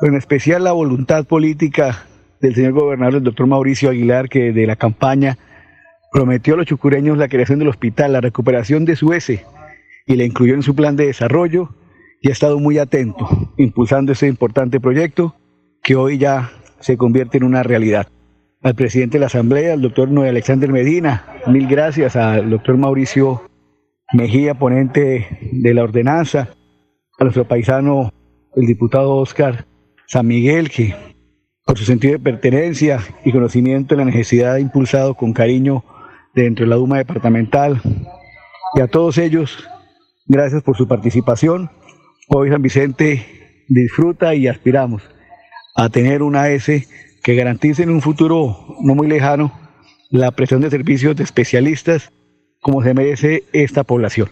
en 0.00 0.14
especial 0.14 0.64
la 0.64 0.72
voluntad 0.72 1.24
política 1.26 2.06
del 2.40 2.54
señor 2.54 2.72
gobernador, 2.72 3.16
el 3.16 3.24
doctor 3.24 3.46
Mauricio 3.46 3.90
Aguilar, 3.90 4.28
que 4.28 4.52
de 4.52 4.66
la 4.66 4.76
campaña 4.76 5.38
prometió 6.12 6.54
a 6.54 6.58
los 6.58 6.66
chucureños 6.66 7.18
la 7.18 7.28
creación 7.28 7.58
del 7.58 7.68
hospital, 7.68 8.12
la 8.12 8.20
recuperación 8.20 8.84
de 8.84 8.96
su 8.96 9.12
S, 9.12 9.44
y 10.06 10.16
la 10.16 10.24
incluyó 10.24 10.54
en 10.54 10.62
su 10.62 10.74
plan 10.76 10.94
de 10.96 11.06
desarrollo 11.06 11.70
y 12.22 12.28
ha 12.28 12.32
estado 12.32 12.58
muy 12.60 12.78
atento, 12.78 13.52
impulsando 13.56 14.12
ese 14.12 14.28
importante 14.28 14.78
proyecto 14.78 15.34
que 15.84 15.94
hoy 15.94 16.16
ya 16.16 16.50
se 16.80 16.96
convierte 16.96 17.36
en 17.36 17.44
una 17.44 17.62
realidad. 17.62 18.08
Al 18.62 18.74
presidente 18.74 19.16
de 19.16 19.20
la 19.20 19.26
Asamblea, 19.26 19.74
al 19.74 19.82
doctor 19.82 20.10
Noé 20.10 20.30
Alexander 20.30 20.72
Medina, 20.72 21.26
mil 21.46 21.68
gracias 21.68 22.16
al 22.16 22.48
doctor 22.48 22.78
Mauricio 22.78 23.42
Mejía, 24.14 24.54
ponente 24.54 25.38
de 25.52 25.74
la 25.74 25.82
ordenanza, 25.82 26.48
a 27.18 27.24
nuestro 27.24 27.46
paisano, 27.46 28.12
el 28.56 28.66
diputado 28.66 29.16
Oscar 29.16 29.66
San 30.06 30.26
Miguel, 30.26 30.70
que 30.70 30.94
por 31.66 31.76
su 31.76 31.84
sentido 31.84 32.14
de 32.14 32.18
pertenencia 32.18 33.00
y 33.24 33.32
conocimiento 33.32 33.94
de 33.94 34.04
la 34.04 34.10
necesidad 34.10 34.54
ha 34.54 34.60
impulsado 34.60 35.14
con 35.14 35.32
cariño 35.32 35.84
dentro 36.34 36.64
de 36.64 36.70
la 36.70 36.76
Duma 36.76 36.98
departamental. 36.98 37.80
Y 38.74 38.80
a 38.80 38.86
todos 38.86 39.18
ellos, 39.18 39.68
gracias 40.26 40.62
por 40.62 40.76
su 40.76 40.88
participación. 40.88 41.70
Hoy 42.28 42.50
San 42.50 42.62
Vicente 42.62 43.64
disfruta 43.68 44.34
y 44.34 44.48
aspiramos 44.48 45.02
a 45.74 45.88
tener 45.88 46.22
una 46.22 46.48
S 46.50 46.86
que 47.22 47.34
garantice 47.34 47.82
en 47.82 47.90
un 47.90 48.00
futuro 48.00 48.76
no 48.80 48.94
muy 48.94 49.08
lejano 49.08 49.52
la 50.10 50.30
prestación 50.30 50.62
de 50.62 50.70
servicios 50.70 51.16
de 51.16 51.24
especialistas 51.24 52.12
como 52.60 52.82
se 52.82 52.94
merece 52.94 53.42
esta 53.52 53.84
población. 53.84 54.28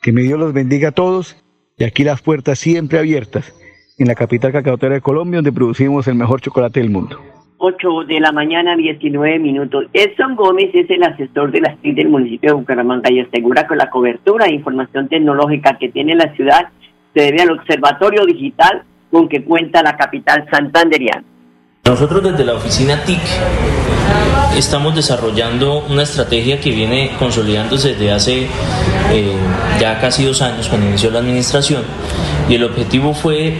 Que 0.00 0.12
mi 0.12 0.22
Dios 0.22 0.38
los 0.38 0.52
bendiga 0.52 0.90
a 0.90 0.92
todos 0.92 1.42
y 1.76 1.84
aquí 1.84 2.04
las 2.04 2.22
puertas 2.22 2.58
siempre 2.58 2.98
abiertas 2.98 3.52
en 3.98 4.08
la 4.08 4.14
capital 4.14 4.52
cacaotera 4.52 4.94
de 4.94 5.00
Colombia, 5.00 5.38
donde 5.38 5.52
producimos 5.52 6.06
el 6.08 6.14
mejor 6.14 6.40
chocolate 6.40 6.80
del 6.80 6.90
mundo. 6.90 7.18
8 7.58 8.04
de 8.06 8.20
la 8.20 8.32
mañana, 8.32 8.76
19 8.76 9.38
minutos. 9.38 9.86
Edson 9.92 10.36
Gómez 10.36 10.70
es 10.74 10.88
el 10.90 11.02
asesor 11.02 11.50
de 11.50 11.60
la 11.60 11.74
STIC 11.76 11.96
del 11.96 12.08
municipio 12.08 12.50
de 12.50 12.56
Bucaramanga 12.56 13.10
y 13.10 13.20
asegura 13.20 13.66
que 13.66 13.76
la 13.76 13.90
cobertura 13.90 14.46
de 14.46 14.54
información 14.54 15.08
tecnológica 15.08 15.78
que 15.78 15.88
tiene 15.88 16.14
la 16.14 16.32
ciudad 16.34 16.68
se 17.14 17.22
debe 17.22 17.42
al 17.42 17.52
observatorio 17.52 18.26
digital 18.26 18.84
con 19.14 19.28
que 19.28 19.44
cuenta 19.44 19.80
la 19.80 19.96
capital 19.96 20.44
santanderiana. 20.50 21.22
Nosotros 21.84 22.20
desde 22.20 22.44
la 22.44 22.54
oficina 22.54 23.00
TIC 23.04 23.20
estamos 24.58 24.96
desarrollando 24.96 25.84
una 25.88 26.02
estrategia 26.02 26.58
que 26.58 26.70
viene 26.70 27.12
consolidándose 27.16 27.90
desde 27.90 28.10
hace 28.10 28.48
eh, 29.12 29.36
ya 29.78 30.00
casi 30.00 30.24
dos 30.24 30.42
años 30.42 30.68
cuando 30.68 30.88
inició 30.88 31.12
la 31.12 31.20
administración 31.20 31.84
y 32.48 32.56
el 32.56 32.64
objetivo 32.64 33.14
fue 33.14 33.56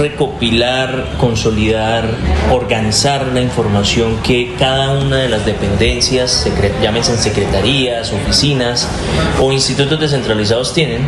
recopilar, 0.00 1.12
consolidar, 1.18 2.04
organizar 2.50 3.28
la 3.28 3.40
información 3.40 4.16
que 4.22 4.54
cada 4.58 4.98
una 4.98 5.18
de 5.18 5.28
las 5.28 5.46
dependencias, 5.46 6.50
llámense 6.82 7.16
secretarías, 7.16 8.12
oficinas 8.12 8.88
o 9.40 9.52
institutos 9.52 10.00
descentralizados 10.00 10.74
tienen 10.74 11.02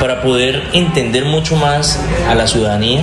para 0.00 0.22
poder 0.22 0.62
entender 0.72 1.24
mucho 1.24 1.56
más 1.56 2.00
a 2.28 2.34
la 2.34 2.46
ciudadanía 2.46 3.02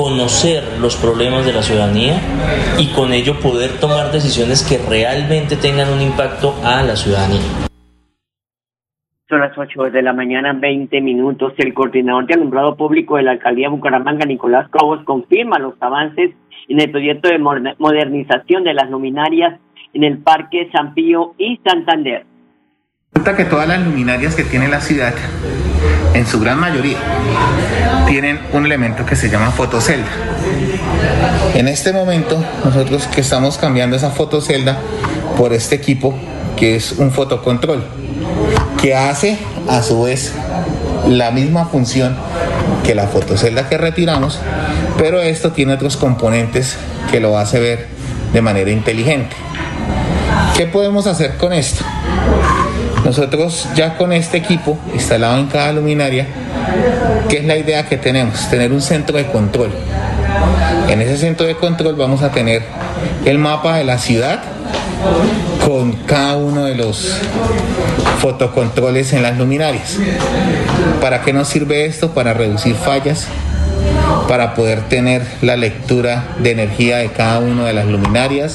conocer 0.00 0.62
los 0.80 0.96
problemas 0.96 1.44
de 1.44 1.52
la 1.52 1.62
ciudadanía 1.62 2.18
y 2.78 2.86
con 2.94 3.12
ello 3.12 3.38
poder 3.38 3.78
tomar 3.80 4.10
decisiones 4.10 4.64
que 4.66 4.78
realmente 4.88 5.56
tengan 5.56 5.92
un 5.92 6.00
impacto 6.00 6.54
a 6.64 6.82
la 6.82 6.96
ciudadanía. 6.96 7.68
Son 9.28 9.40
las 9.40 9.56
8 9.56 9.90
de 9.92 10.02
la 10.02 10.12
mañana, 10.12 10.54
20 10.54 11.00
minutos. 11.02 11.52
El 11.58 11.74
coordinador 11.74 12.26
de 12.26 12.34
alumbrado 12.34 12.76
público 12.76 13.16
de 13.16 13.22
la 13.24 13.32
alcaldía 13.32 13.68
de 13.68 13.74
Bucaramanga, 13.74 14.24
Nicolás 14.24 14.68
Cobos, 14.70 15.04
confirma 15.04 15.58
los 15.58 15.74
avances 15.80 16.30
en 16.68 16.80
el 16.80 16.90
proyecto 16.90 17.28
de 17.28 17.38
modernización 17.38 18.64
de 18.64 18.74
las 18.74 18.90
luminarias 18.90 19.60
en 19.92 20.04
el 20.04 20.18
Parque 20.18 20.70
San 20.72 20.94
Pío 20.94 21.34
y 21.36 21.60
Santander. 21.64 22.24
Que 23.20 23.44
todas 23.44 23.68
las 23.68 23.80
luminarias 23.80 24.34
que 24.34 24.42
tiene 24.42 24.66
la 24.66 24.80
ciudad, 24.80 25.14
en 26.14 26.26
su 26.26 26.40
gran 26.40 26.58
mayoría, 26.58 26.96
tienen 28.08 28.40
un 28.52 28.66
elemento 28.66 29.06
que 29.06 29.14
se 29.14 29.28
llama 29.28 29.52
fotocelda. 29.52 30.08
En 31.54 31.68
este 31.68 31.92
momento, 31.92 32.42
nosotros 32.64 33.06
que 33.06 33.20
estamos 33.20 33.56
cambiando 33.56 33.94
esa 33.94 34.10
fotocelda 34.10 34.78
por 35.36 35.52
este 35.52 35.76
equipo 35.76 36.18
que 36.56 36.74
es 36.74 36.92
un 36.92 37.12
fotocontrol, 37.12 37.84
que 38.80 38.96
hace 38.96 39.38
a 39.68 39.82
su 39.82 40.02
vez 40.02 40.32
la 41.06 41.30
misma 41.30 41.66
función 41.66 42.16
que 42.84 42.94
la 42.94 43.06
fotocelda 43.06 43.68
que 43.68 43.78
retiramos, 43.78 44.40
pero 44.98 45.20
esto 45.20 45.52
tiene 45.52 45.74
otros 45.74 45.96
componentes 45.96 46.76
que 47.12 47.20
lo 47.20 47.38
hace 47.38 47.60
ver 47.60 47.86
de 48.32 48.42
manera 48.42 48.70
inteligente. 48.70 49.36
¿Qué 50.56 50.66
podemos 50.66 51.06
hacer 51.06 51.36
con 51.36 51.52
esto? 51.52 51.84
Nosotros 53.04 53.68
ya 53.74 53.96
con 53.96 54.12
este 54.12 54.38
equipo 54.38 54.78
instalado 54.94 55.38
en 55.38 55.46
cada 55.46 55.72
luminaria, 55.72 56.26
¿qué 57.28 57.38
es 57.38 57.44
la 57.44 57.56
idea 57.56 57.86
que 57.86 57.96
tenemos? 57.96 58.48
Tener 58.48 58.72
un 58.72 58.82
centro 58.82 59.16
de 59.16 59.26
control. 59.26 59.70
En 60.88 61.00
ese 61.00 61.16
centro 61.16 61.46
de 61.46 61.56
control 61.56 61.96
vamos 61.96 62.22
a 62.22 62.30
tener 62.30 62.62
el 63.24 63.38
mapa 63.38 63.76
de 63.76 63.84
la 63.84 63.98
ciudad 63.98 64.40
con 65.66 65.92
cada 65.92 66.36
uno 66.36 66.64
de 66.64 66.74
los 66.74 67.12
fotocontroles 68.18 69.12
en 69.12 69.22
las 69.22 69.38
luminarias. 69.38 69.96
¿Para 71.00 71.22
qué 71.22 71.32
nos 71.32 71.48
sirve 71.48 71.86
esto? 71.86 72.10
Para 72.10 72.34
reducir 72.34 72.74
fallas, 72.74 73.26
para 74.28 74.54
poder 74.54 74.82
tener 74.88 75.22
la 75.42 75.56
lectura 75.56 76.24
de 76.38 76.50
energía 76.50 76.98
de 76.98 77.08
cada 77.08 77.38
una 77.38 77.64
de 77.64 77.72
las 77.72 77.86
luminarias, 77.86 78.54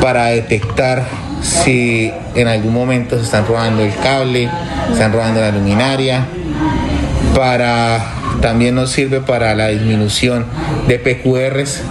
para 0.00 0.26
detectar 0.26 1.04
si 1.42 2.12
en 2.34 2.48
algún 2.48 2.72
momento 2.72 3.18
se 3.18 3.24
están 3.24 3.46
robando 3.46 3.82
el 3.82 3.94
cable, 3.96 4.48
se 4.86 4.92
están 4.92 5.12
robando 5.12 5.40
la 5.40 5.50
luminaria, 5.50 6.26
para 7.34 8.04
también 8.40 8.74
nos 8.74 8.90
sirve 8.90 9.20
para 9.20 9.54
la 9.54 9.68
disminución 9.68 10.46
de 10.86 10.98
PQRs, 10.98 11.82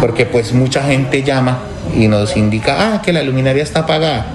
porque 0.00 0.26
pues 0.26 0.52
mucha 0.52 0.82
gente 0.82 1.22
llama 1.22 1.58
y 1.96 2.08
nos 2.08 2.36
indica, 2.36 2.94
ah, 2.94 3.02
que 3.02 3.12
la 3.12 3.22
luminaria 3.22 3.62
está 3.62 3.80
apagada. 3.80 4.26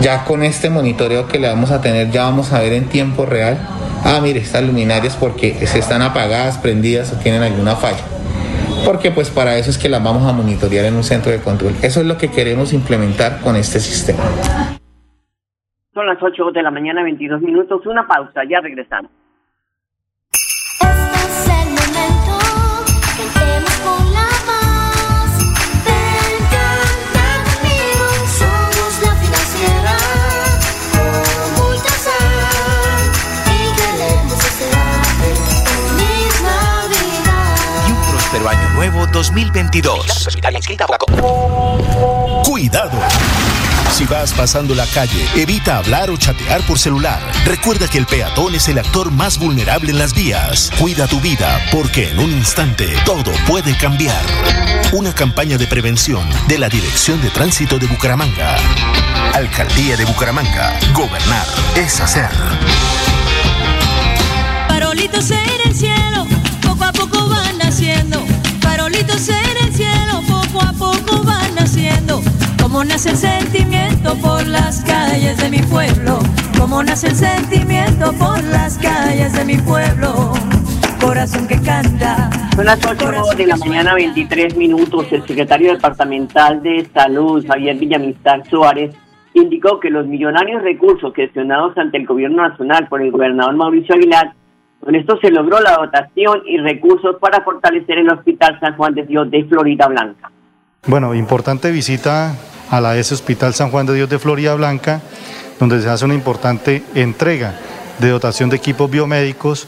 Ya 0.00 0.24
con 0.24 0.42
este 0.42 0.70
monitoreo 0.70 1.28
que 1.28 1.38
le 1.38 1.48
vamos 1.48 1.70
a 1.70 1.80
tener, 1.80 2.10
ya 2.10 2.24
vamos 2.24 2.52
a 2.52 2.60
ver 2.60 2.72
en 2.72 2.86
tiempo 2.86 3.26
real, 3.26 3.58
ah, 4.04 4.20
mire, 4.22 4.40
estas 4.40 4.62
luminarias 4.62 5.16
porque 5.16 5.66
se 5.66 5.78
están 5.78 6.02
apagadas, 6.02 6.58
prendidas 6.58 7.12
o 7.12 7.16
tienen 7.16 7.42
alguna 7.42 7.76
falla 7.76 8.13
porque 8.84 9.10
pues 9.10 9.30
para 9.30 9.56
eso 9.56 9.70
es 9.70 9.78
que 9.78 9.88
las 9.88 10.02
vamos 10.02 10.24
a 10.28 10.32
monitorear 10.32 10.84
en 10.84 10.94
un 10.94 11.02
centro 11.02 11.32
de 11.32 11.40
control. 11.40 11.72
Eso 11.82 12.00
es 12.00 12.06
lo 12.06 12.18
que 12.18 12.30
queremos 12.30 12.72
implementar 12.72 13.40
con 13.40 13.56
este 13.56 13.80
sistema. 13.80 14.22
Son 15.94 16.06
las 16.06 16.20
8 16.20 16.50
de 16.52 16.62
la 16.62 16.70
mañana, 16.70 17.02
22 17.02 17.40
minutos, 17.40 17.86
una 17.86 18.06
pausa, 18.06 18.42
ya 18.48 18.60
regresamos. 18.60 19.10
Año 38.34 38.68
Nuevo 38.74 39.06
2022. 39.06 40.28
Cuidado. 42.44 43.00
Si 43.92 44.04
vas 44.04 44.32
pasando 44.32 44.74
la 44.74 44.86
calle, 44.86 45.24
evita 45.36 45.78
hablar 45.78 46.10
o 46.10 46.16
chatear 46.16 46.60
por 46.66 46.78
celular. 46.78 47.20
Recuerda 47.46 47.88
que 47.88 47.98
el 47.98 48.06
peatón 48.06 48.56
es 48.56 48.68
el 48.68 48.78
actor 48.78 49.12
más 49.12 49.38
vulnerable 49.38 49.92
en 49.92 49.98
las 49.98 50.14
vías. 50.14 50.70
Cuida 50.78 51.06
tu 51.06 51.20
vida, 51.20 51.64
porque 51.72 52.10
en 52.10 52.18
un 52.18 52.32
instante 52.32 52.92
todo 53.06 53.32
puede 53.46 53.76
cambiar. 53.78 54.20
Una 54.92 55.14
campaña 55.14 55.56
de 55.56 55.68
prevención 55.68 56.28
de 56.48 56.58
la 56.58 56.68
Dirección 56.68 57.22
de 57.22 57.30
Tránsito 57.30 57.78
de 57.78 57.86
Bucaramanga. 57.86 58.56
Alcaldía 59.32 59.96
de 59.96 60.04
Bucaramanga. 60.04 60.76
Gobernar 60.92 61.46
es 61.76 62.00
hacer. 62.00 62.30
Parolitos 64.68 65.30
en 65.30 65.60
el 65.64 65.74
cielo, 65.74 66.03
En 69.06 69.66
el 69.66 69.72
cielo 69.72 70.22
poco 70.26 70.64
a 70.64 70.72
poco 70.72 71.22
van 71.24 71.54
naciendo. 71.54 72.20
Como 72.60 72.82
nace 72.84 73.10
el 73.10 73.16
sentimiento 73.16 74.16
por 74.16 74.46
las 74.46 74.82
calles 74.82 75.36
de 75.36 75.50
mi 75.50 75.58
pueblo. 75.58 76.18
Como 76.58 76.82
nace 76.82 77.08
el 77.08 77.14
sentimiento 77.14 78.12
por 78.14 78.42
las 78.44 78.78
calles 78.78 79.34
de 79.34 79.44
mi 79.44 79.56
pueblo. 79.58 80.32
Corazón 81.00 81.46
que 81.46 81.60
canta. 81.60 82.30
Son 82.56 82.64
las 82.64 82.80
8 82.84 83.36
de 83.36 83.46
la 83.46 83.56
mañana, 83.56 83.94
23 83.94 84.56
minutos. 84.56 85.06
El 85.12 85.26
secretario 85.26 85.74
departamental 85.74 86.62
de 86.62 86.88
Salud, 86.94 87.44
Javier 87.46 87.76
Villamizar 87.76 88.42
Suárez, 88.48 88.96
indicó 89.34 89.80
que 89.80 89.90
los 89.90 90.06
millonarios 90.06 90.62
recursos 90.62 91.12
gestionados 91.14 91.76
ante 91.76 91.98
el 91.98 92.06
gobierno 92.06 92.48
nacional 92.48 92.88
por 92.88 93.02
el 93.02 93.10
gobernador 93.10 93.54
Mauricio 93.54 93.94
Aguilar 93.94 94.32
con 94.84 94.94
esto 94.94 95.18
se 95.20 95.30
logró 95.30 95.60
la 95.60 95.76
dotación 95.76 96.42
y 96.46 96.58
recursos 96.58 97.16
para 97.18 97.42
fortalecer 97.42 97.98
el 97.98 98.10
Hospital 98.10 98.58
San 98.60 98.76
Juan 98.76 98.94
de 98.94 99.04
Dios 99.04 99.30
de 99.30 99.44
Florida 99.44 99.86
Blanca. 99.88 100.30
Bueno, 100.86 101.14
importante 101.14 101.70
visita 101.70 102.34
a 102.70 102.80
la 102.82 102.96
S 102.98 103.14
Hospital 103.14 103.54
San 103.54 103.70
Juan 103.70 103.86
de 103.86 103.94
Dios 103.94 104.10
de 104.10 104.18
Florida 104.18 104.54
Blanca, 104.54 105.00
donde 105.58 105.80
se 105.80 105.88
hace 105.88 106.04
una 106.04 106.12
importante 106.12 106.82
entrega 106.94 107.54
de 107.98 108.10
dotación 108.10 108.50
de 108.50 108.56
equipos 108.56 108.90
biomédicos 108.90 109.66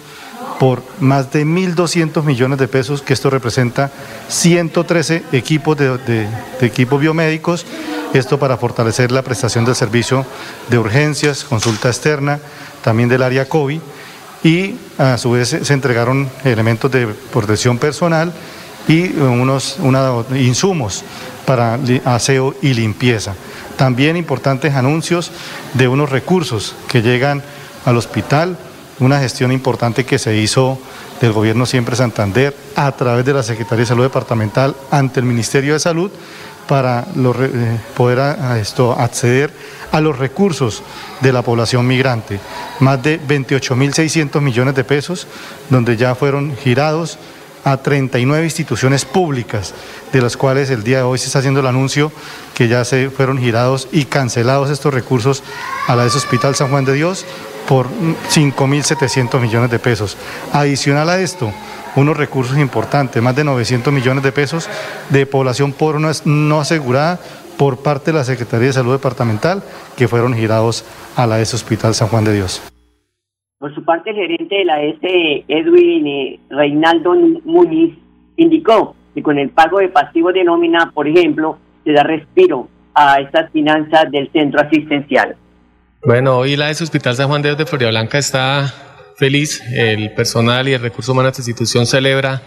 por 0.60 0.82
más 1.00 1.32
de 1.32 1.46
1.200 1.46 2.22
millones 2.22 2.58
de 2.58 2.68
pesos, 2.68 3.00
que 3.00 3.14
esto 3.14 3.30
representa 3.30 3.90
113 4.28 5.24
equipos 5.32 5.78
de, 5.78 5.96
de, 5.96 6.28
equipos 6.60 7.00
biomédicos, 7.00 7.66
esto 8.12 8.38
para 8.38 8.58
fortalecer 8.58 9.12
la 9.12 9.22
prestación 9.22 9.64
del 9.64 9.74
servicio 9.74 10.26
de 10.68 10.78
urgencias, 10.78 11.44
consulta 11.44 11.88
externa, 11.88 12.38
también 12.82 13.08
del 13.08 13.22
área 13.22 13.48
COVID 13.48 13.80
y 14.42 14.74
a 14.98 15.18
su 15.18 15.32
vez 15.32 15.56
se 15.62 15.72
entregaron 15.72 16.28
elementos 16.44 16.90
de 16.90 17.06
protección 17.06 17.78
personal 17.78 18.32
y 18.88 19.16
unos 19.18 19.78
insumos 20.34 21.04
para 21.44 21.78
aseo 22.04 22.54
y 22.62 22.74
limpieza. 22.74 23.34
También 23.76 24.16
importantes 24.16 24.74
anuncios 24.74 25.30
de 25.74 25.88
unos 25.88 26.10
recursos 26.10 26.74
que 26.88 27.02
llegan 27.02 27.42
al 27.84 27.96
hospital, 27.96 28.56
una 29.00 29.20
gestión 29.20 29.52
importante 29.52 30.04
que 30.04 30.18
se 30.18 30.36
hizo 30.36 30.78
del 31.20 31.32
Gobierno 31.32 31.66
Siempre 31.66 31.96
Santander 31.96 32.56
a 32.74 32.92
través 32.92 33.24
de 33.24 33.34
la 33.34 33.42
Secretaría 33.42 33.82
de 33.82 33.86
Salud 33.86 34.02
Departamental 34.04 34.74
ante 34.90 35.20
el 35.20 35.26
Ministerio 35.26 35.74
de 35.74 35.80
Salud 35.80 36.10
para 36.68 37.00
eh, 37.00 37.78
poder 37.96 38.20
acceder 38.20 39.52
a 39.92 40.00
los 40.00 40.18
recursos 40.18 40.82
de 41.20 41.32
la 41.32 41.42
población 41.42 41.86
migrante. 41.86 42.40
Más 42.80 43.02
de 43.02 43.20
28.600 43.20 44.40
millones 44.40 44.74
de 44.74 44.84
pesos, 44.84 45.26
donde 45.70 45.96
ya 45.96 46.14
fueron 46.14 46.56
girados 46.56 47.18
a 47.66 47.76
39 47.78 48.44
instituciones 48.44 49.04
públicas, 49.04 49.74
de 50.12 50.22
las 50.22 50.36
cuales 50.36 50.70
el 50.70 50.84
día 50.84 50.98
de 50.98 51.02
hoy 51.02 51.18
se 51.18 51.26
está 51.26 51.40
haciendo 51.40 51.58
el 51.58 51.66
anuncio 51.66 52.12
que 52.54 52.68
ya 52.68 52.84
se 52.84 53.10
fueron 53.10 53.38
girados 53.38 53.88
y 53.90 54.04
cancelados 54.04 54.70
estos 54.70 54.94
recursos 54.94 55.42
a 55.88 55.96
la 55.96 56.04
de 56.04 56.08
Hospital 56.10 56.54
San 56.54 56.70
Juan 56.70 56.84
de 56.84 56.92
Dios 56.92 57.26
por 57.66 57.88
5.700 57.88 59.40
millones 59.40 59.70
de 59.72 59.80
pesos. 59.80 60.16
Adicional 60.52 61.10
a 61.10 61.18
esto, 61.18 61.52
unos 61.96 62.16
recursos 62.16 62.58
importantes, 62.58 63.22
más 63.22 63.34
de 63.34 63.44
900 63.44 63.92
millones 63.92 64.22
de 64.22 64.32
pesos 64.32 64.68
de 65.10 65.26
población 65.26 65.72
pobre 65.72 65.98
no 66.24 66.60
asegurada 66.60 67.18
por 67.56 67.82
parte 67.82 68.12
de 68.12 68.18
la 68.18 68.24
Secretaría 68.24 68.68
de 68.68 68.72
Salud 68.72 68.92
Departamental 68.92 69.62
que 69.96 70.08
fueron 70.08 70.34
girados 70.34 70.84
a 71.16 71.26
la 71.26 71.40
ES 71.40 71.54
Hospital 71.54 71.94
San 71.94 72.08
Juan 72.08 72.24
de 72.24 72.34
Dios. 72.34 72.62
Por 73.58 73.74
su 73.74 73.84
parte, 73.84 74.10
el 74.10 74.16
gerente 74.16 74.54
de 74.54 74.64
la 74.64 74.82
ES, 74.82 74.98
Edwin 75.48 76.06
eh, 76.06 76.40
Reinaldo 76.50 77.14
Muñiz, 77.44 77.94
indicó 78.36 78.94
que 79.14 79.22
con 79.22 79.38
el 79.38 79.48
pago 79.48 79.78
de 79.78 79.88
pasivo 79.88 80.30
de 80.32 80.44
nómina, 80.44 80.90
por 80.94 81.08
ejemplo, 81.08 81.58
se 81.84 81.92
da 81.92 82.02
respiro 82.02 82.68
a 82.94 83.20
estas 83.20 83.50
finanzas 83.52 84.10
del 84.10 84.30
centro 84.30 84.60
asistencial. 84.60 85.36
Bueno, 86.04 86.36
hoy 86.36 86.56
la 86.56 86.70
ES 86.70 86.82
Hospital 86.82 87.14
San 87.14 87.28
Juan 87.28 87.40
de 87.40 87.48
Dios 87.48 87.58
de 87.58 87.66
Florida 87.66 87.88
Blanca 87.88 88.18
está 88.18 88.72
feliz. 89.16 89.62
El 89.72 90.12
personal 90.14 90.68
y 90.68 90.72
el 90.72 90.80
recurso 90.80 91.12
humano 91.12 91.26
de 91.26 91.30
esta 91.30 91.42
institución 91.42 91.86
celebra 91.86 92.42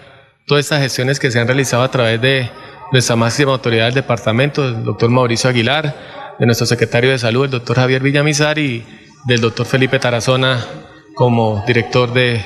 todas 0.45 0.65
estas 0.65 0.81
gestiones 0.81 1.19
que 1.19 1.31
se 1.31 1.39
han 1.39 1.47
realizado 1.47 1.83
a 1.83 1.91
través 1.91 2.21
de 2.21 2.49
nuestra 2.91 3.15
máxima 3.15 3.51
autoridad 3.51 3.85
del 3.85 3.93
departamento, 3.93 4.67
el 4.67 4.83
doctor 4.83 5.09
Mauricio 5.09 5.49
Aguilar, 5.49 6.35
de 6.39 6.45
nuestro 6.45 6.65
secretario 6.65 7.11
de 7.11 7.19
salud, 7.19 7.45
el 7.45 7.51
doctor 7.51 7.75
Javier 7.75 8.01
Villamizar 8.01 8.57
y 8.57 8.83
del 9.25 9.41
doctor 9.41 9.65
Felipe 9.65 9.99
Tarazona 9.99 10.65
como 11.13 11.63
director 11.67 12.13
de, 12.13 12.41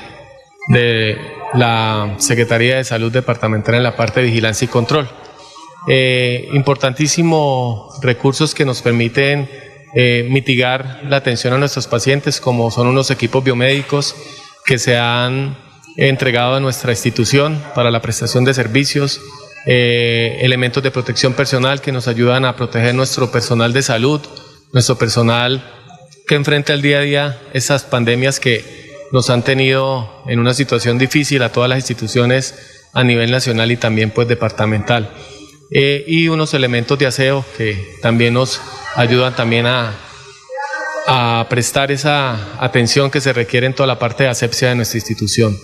la 1.53 2.15
Secretaría 2.17 2.77
de 2.77 2.83
Salud 2.83 3.11
Departamental 3.11 3.75
en 3.75 3.83
la 3.83 3.95
parte 3.95 4.21
de 4.21 4.27
vigilancia 4.27 4.65
y 4.65 4.69
control. 4.69 5.07
Eh, 5.87 6.49
importantísimo 6.53 7.89
recursos 8.01 8.55
que 8.55 8.65
nos 8.65 8.81
permiten 8.81 9.49
eh, 9.95 10.27
mitigar 10.29 11.01
la 11.07 11.17
atención 11.17 11.53
a 11.53 11.57
nuestros 11.57 11.87
pacientes, 11.87 12.41
como 12.41 12.71
son 12.71 12.87
unos 12.87 13.11
equipos 13.11 13.43
biomédicos 13.43 14.15
que 14.65 14.77
se 14.77 14.97
han 14.97 15.55
entregado 15.97 16.55
a 16.55 16.59
nuestra 16.59 16.91
institución 16.91 17.61
para 17.75 17.91
la 17.91 18.01
prestación 18.01 18.43
de 18.45 18.53
servicios, 18.53 19.21
eh, 19.65 20.39
elementos 20.41 20.81
de 20.81 20.91
protección 20.91 21.33
personal 21.33 21.81
que 21.81 21.91
nos 21.91 22.07
ayudan 22.07 22.45
a 22.45 22.55
proteger 22.55 22.95
nuestro 22.95 23.31
personal 23.31 23.71
de 23.71 23.83
salud, 23.83 24.21
nuestro 24.73 24.97
personal 24.97 25.63
que 26.27 26.35
enfrenta 26.35 26.73
el 26.73 26.81
día 26.81 26.99
a 26.99 27.01
día 27.01 27.41
esas 27.53 27.83
pandemias 27.83 28.39
que 28.39 28.83
nos 29.11 29.29
han 29.29 29.43
tenido 29.43 30.23
en 30.27 30.39
una 30.39 30.53
situación 30.53 30.97
difícil 30.97 31.43
a 31.43 31.51
todas 31.51 31.69
las 31.69 31.77
instituciones 31.77 32.55
a 32.93 33.03
nivel 33.03 33.31
nacional 33.31 33.71
y 33.71 33.77
también 33.77 34.09
pues 34.09 34.27
departamental. 34.27 35.09
Eh, 35.71 36.03
y 36.07 36.27
unos 36.27 36.53
elementos 36.53 36.99
de 36.99 37.07
aseo 37.07 37.43
que 37.57 37.95
también 38.01 38.35
nos 38.35 38.61
ayudan 38.95 39.35
también 39.35 39.65
a, 39.65 39.95
a 41.07 41.47
prestar 41.49 41.91
esa 41.91 42.61
atención 42.63 43.09
que 43.09 43.21
se 43.21 43.33
requiere 43.33 43.65
en 43.65 43.73
toda 43.73 43.87
la 43.87 43.99
parte 43.99 44.23
de 44.23 44.29
asepsia 44.29 44.69
de 44.69 44.75
nuestra 44.75 44.97
institución. 44.97 45.57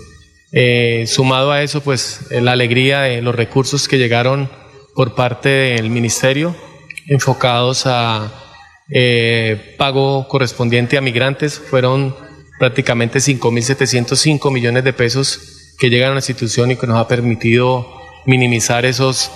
Eh, 0.52 1.06
sumado 1.08 1.52
a 1.52 1.62
eso, 1.62 1.82
pues 1.82 2.22
la 2.32 2.54
alegría 2.54 3.02
de 3.02 3.22
los 3.22 3.36
recursos 3.36 3.88
que 3.88 3.98
llegaron 3.98 4.50
por 4.96 5.14
parte 5.16 5.50
del 5.50 5.90
Ministerio 5.90 6.56
enfocados 7.08 7.86
a 7.86 8.32
eh, 8.92 9.76
pago 9.78 10.28
correspondiente 10.28 10.98
a 10.98 11.02
migrantes, 11.02 11.60
fueron 11.60 12.16
prácticamente 12.60 13.20
5.705 13.20 14.52
millones 14.52 14.84
de 14.84 14.94
pesos 14.94 15.76
que 15.78 15.90
llegan 15.90 16.12
a 16.12 16.14
la 16.14 16.20
institución 16.20 16.72
y 16.72 16.76
que 16.76 16.88
nos 16.88 16.98
ha 16.98 17.08
permitido 17.08 17.88
minimizar 18.26 18.86
esos 18.86 19.32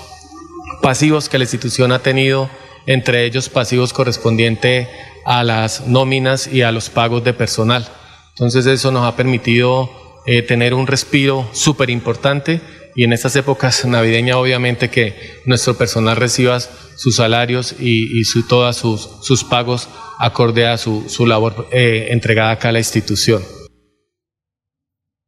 pasivos 0.83 1.29
que 1.29 1.37
la 1.37 1.45
institución 1.45 1.93
ha 1.93 1.99
tenido 1.99 2.49
entre 2.85 3.25
ellos 3.25 3.47
pasivos 3.47 3.93
correspondientes 3.93 4.89
a 5.25 5.43
las 5.43 5.87
nóminas 5.87 6.45
y 6.47 6.61
a 6.61 6.73
los 6.73 6.89
pagos 6.89 7.23
de 7.23 7.33
personal. 7.33 7.87
Entonces 8.31 8.65
eso 8.65 8.91
nos 8.91 9.05
ha 9.05 9.15
permitido 9.15 9.89
eh, 10.25 10.41
tener 10.41 10.73
un 10.73 10.85
respiro 10.85 11.47
súper 11.53 11.89
importante 11.89 12.59
y 12.95 13.05
en 13.05 13.13
estas 13.13 13.33
épocas 13.37 13.85
navideñas 13.85 14.35
obviamente 14.35 14.89
que 14.89 15.41
nuestro 15.45 15.75
personal 15.75 16.17
reciba 16.17 16.59
sus 16.59 17.15
salarios 17.15 17.75
y, 17.79 18.19
y 18.19 18.25
su, 18.25 18.45
todos 18.45 18.75
sus, 18.75 19.09
sus, 19.21 19.45
pagos 19.45 19.87
acorde 20.19 20.67
a 20.67 20.77
su, 20.77 21.05
su 21.07 21.25
labor 21.25 21.69
eh, 21.71 22.07
entregada 22.09 22.51
acá 22.51 22.69
a 22.69 22.73
la 22.73 22.79
institución. 22.79 23.41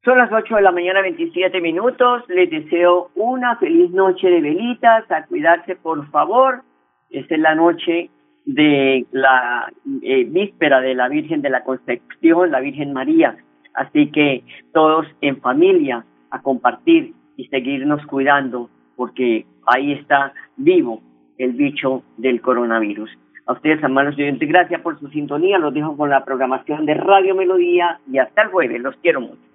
Son 0.05 0.19
las 0.19 0.31
8 0.31 0.57
de 0.57 0.61
la 0.61 0.71
mañana, 0.71 1.01
27 1.01 1.59
minutos. 1.61 2.21
Les 2.27 2.47
deseo 2.47 3.09
una 3.15 3.55
feliz 3.55 3.89
noche 3.89 4.29
de 4.29 4.39
velitas. 4.39 5.09
A 5.09 5.25
cuidarse, 5.25 5.75
por 5.75 6.07
favor. 6.11 6.61
Esta 7.09 7.33
es 7.33 7.41
la 7.41 7.55
noche 7.55 8.11
de 8.45 9.07
la 9.11 9.73
eh, 10.03 10.25
víspera 10.25 10.79
de 10.79 10.93
la 10.93 11.09
Virgen 11.09 11.41
de 11.41 11.49
la 11.49 11.63
Concepción, 11.63 12.51
la 12.51 12.59
Virgen 12.59 12.93
María. 12.93 13.35
Así 13.73 14.11
que 14.11 14.43
todos 14.73 15.07
en 15.21 15.41
familia 15.41 16.05
a 16.29 16.39
compartir 16.43 17.15
y 17.35 17.47
seguirnos 17.47 18.05
cuidando 18.05 18.69
porque 18.95 19.47
ahí 19.65 19.93
está 19.93 20.33
vivo 20.55 21.01
el 21.39 21.53
bicho 21.53 22.03
del 22.17 22.41
coronavirus. 22.41 23.09
A 23.47 23.53
ustedes, 23.53 23.81
hermanos 23.81 24.13
oyentes, 24.13 24.47
gracias 24.47 24.81
por 24.81 24.99
su 24.99 25.07
sintonía. 25.07 25.57
Los 25.57 25.73
dejo 25.73 25.97
con 25.97 26.11
la 26.11 26.23
programación 26.23 26.85
de 26.85 26.93
Radio 26.93 27.33
Melodía 27.33 27.99
y 28.07 28.19
hasta 28.19 28.43
el 28.43 28.49
jueves. 28.49 28.79
Los 28.79 28.95
quiero 28.97 29.21
mucho. 29.21 29.54